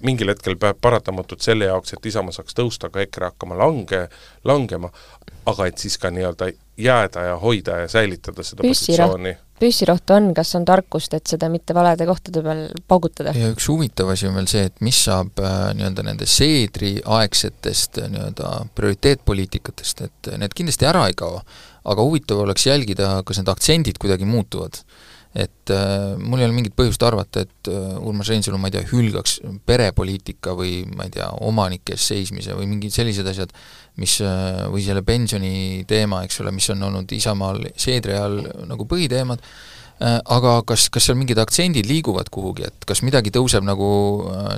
[0.04, 4.08] mingil hetkel peab paratamatult selle jaoks, et Isamaa saaks tõusta, ka EKRE hakkama lange,
[4.46, 4.92] langema,
[5.48, 8.98] aga et siis ka nii-öelda jääda ja hoida ja säilitada seda Püssiroht.
[8.98, 13.34] positsiooni püssirohtu on, kas on tarkust, et seda mitte valede kohtade peal paugutada?
[13.38, 18.02] ja üks huvitav asi on veel see, et mis saab äh, nii-öelda nende Seedri aegsetest
[18.04, 21.42] äh, nii-öelda prioriteetpoliitikatest, et need kindlasti ära ei kao,
[21.88, 24.82] aga huvitav oleks jälgida, kas need aktsendid kuidagi muutuvad.
[25.38, 28.86] Et äh, mul ei ole mingit põhjust arvata, et äh, Urmas Reinsalu, ma ei tea,
[28.90, 29.38] hülgaks
[29.70, 33.54] perepoliitika või ma ei tea, omanike eest seismise või mingid sellised asjad,
[34.02, 34.18] mis,
[34.74, 39.42] või selle pensioni teema, eks ole, mis on olnud Isamaal Seedri ajal nagu põhiteemad,
[40.30, 43.88] aga kas, kas seal mingid aktsendid liiguvad kuhugi, et kas midagi tõuseb nagu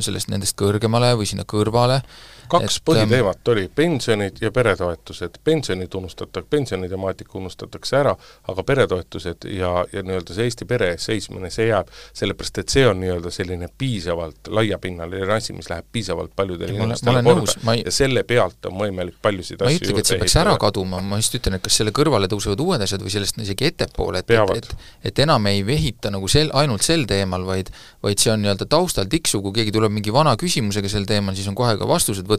[0.03, 2.01] sellest nendest kõrgemale või sinna kõrvale,
[2.49, 5.39] kaks Et, põhiteemat oli pensionid ja peretoetused.
[5.43, 8.15] pensionid unustatakse, pensionitemaatika unustatakse ära,
[8.47, 12.85] aga peretoetused ja, ja nii-öelda see Eesti pere ees seismine, see jääb, sellepärast et see
[12.87, 17.55] on nii-öelda selline piisavalt laiapinnaline asi, mis läheb piisavalt paljudele inimestele korda.
[17.73, 20.57] ei- ja selle pealt on võimalik paljusid ma ei asju ütlegi, et see peaks ära
[20.61, 24.23] kaduma, ma just ütlen, et kas selle kõrvale tõusevad uued asjad või sellest isegi ettepoole,
[24.23, 24.73] et, et,
[25.03, 27.69] et et enam ei vehita nagu sel, ainult sel teemal, vaid
[28.03, 31.47] vaid see on nii-öelda taustal tiksu, kui keegi tuleb mingi vana küsimusega sel teemal, siis
[31.51, 32.38] on kohe ka vastused võtta,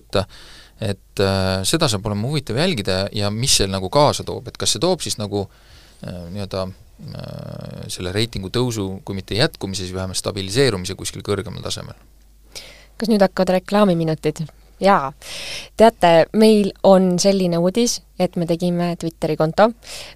[0.81, 4.75] et äh, seda saab olema huvitav jälgida ja mis see nagu kaasa toob, et kas
[4.75, 10.21] see toob siis nagu äh, nii-öelda äh, selle reitingu tõusu, kui mitte jätkumise, siis vähemalt
[10.21, 11.99] stabiliseerumise kuskil kõrgemal tasemel.
[12.97, 14.47] kas nüüd hakkavad reklaamiminutid?
[14.81, 15.13] Jaa,
[15.77, 19.71] teate, meil on selline uudis, et me tegime Twitteri konto,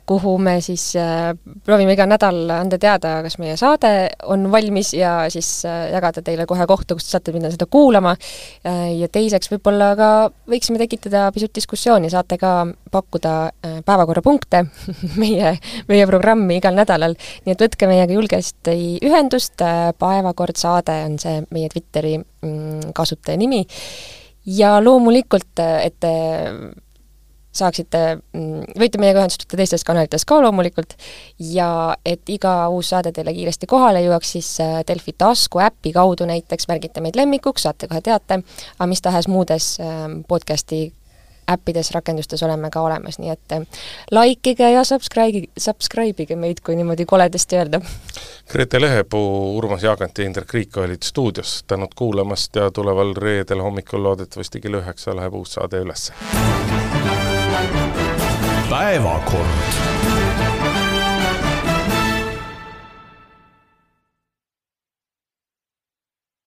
[0.08, 1.32] kuhu me siis äh,
[1.64, 3.92] proovime iga nädal anda teada, kas meie saade
[4.32, 8.14] on valmis ja siis äh, jagada teile kohe kohta, kust saate minna seda kuulama.
[8.66, 8.96] Äh,.
[9.00, 10.08] ja teiseks võib-olla ka
[10.50, 12.52] võiksime tekitada pisut diskussiooni, saate ka
[12.92, 14.64] pakkuda äh, päevakorrapunkte
[15.22, 15.54] meie,
[15.88, 21.40] meie programmi igal nädalal, nii et võtke meiega julgesti ühendust äh,, Päevakord saade on see
[21.54, 23.64] meie Twitteri mm, kasutaja nimi
[24.46, 26.14] ja loomulikult, et te
[27.54, 28.00] saaksite,
[28.34, 30.96] mm, võite meiega ühendust võtta teistes kanalites ka loomulikult.
[31.38, 36.26] Ja et iga uus saade teile kiiresti kohale jõuaks, siis äh, Delfi tasku äpi kaudu
[36.30, 38.42] näiteks märgite meid lemmikuks, saate kohe teate,
[38.78, 40.88] aga mis tahes muudes ähm, podcasti
[41.52, 43.66] äppides, rakendustes oleme ka olemas, nii et äh,
[44.10, 47.80] likeige ja subscribe, subscribe ige meid, kui niimoodi koledasti öelda.
[48.50, 54.02] Grete Lehepuu, Urmas Jaagant ja Indrek Riik olid stuudios, tänud kuulamast ja tuleval reedel hommikul
[54.02, 56.12] loodetavasti kell üheksa läheb uus saade üles.
[58.70, 60.53] päevakord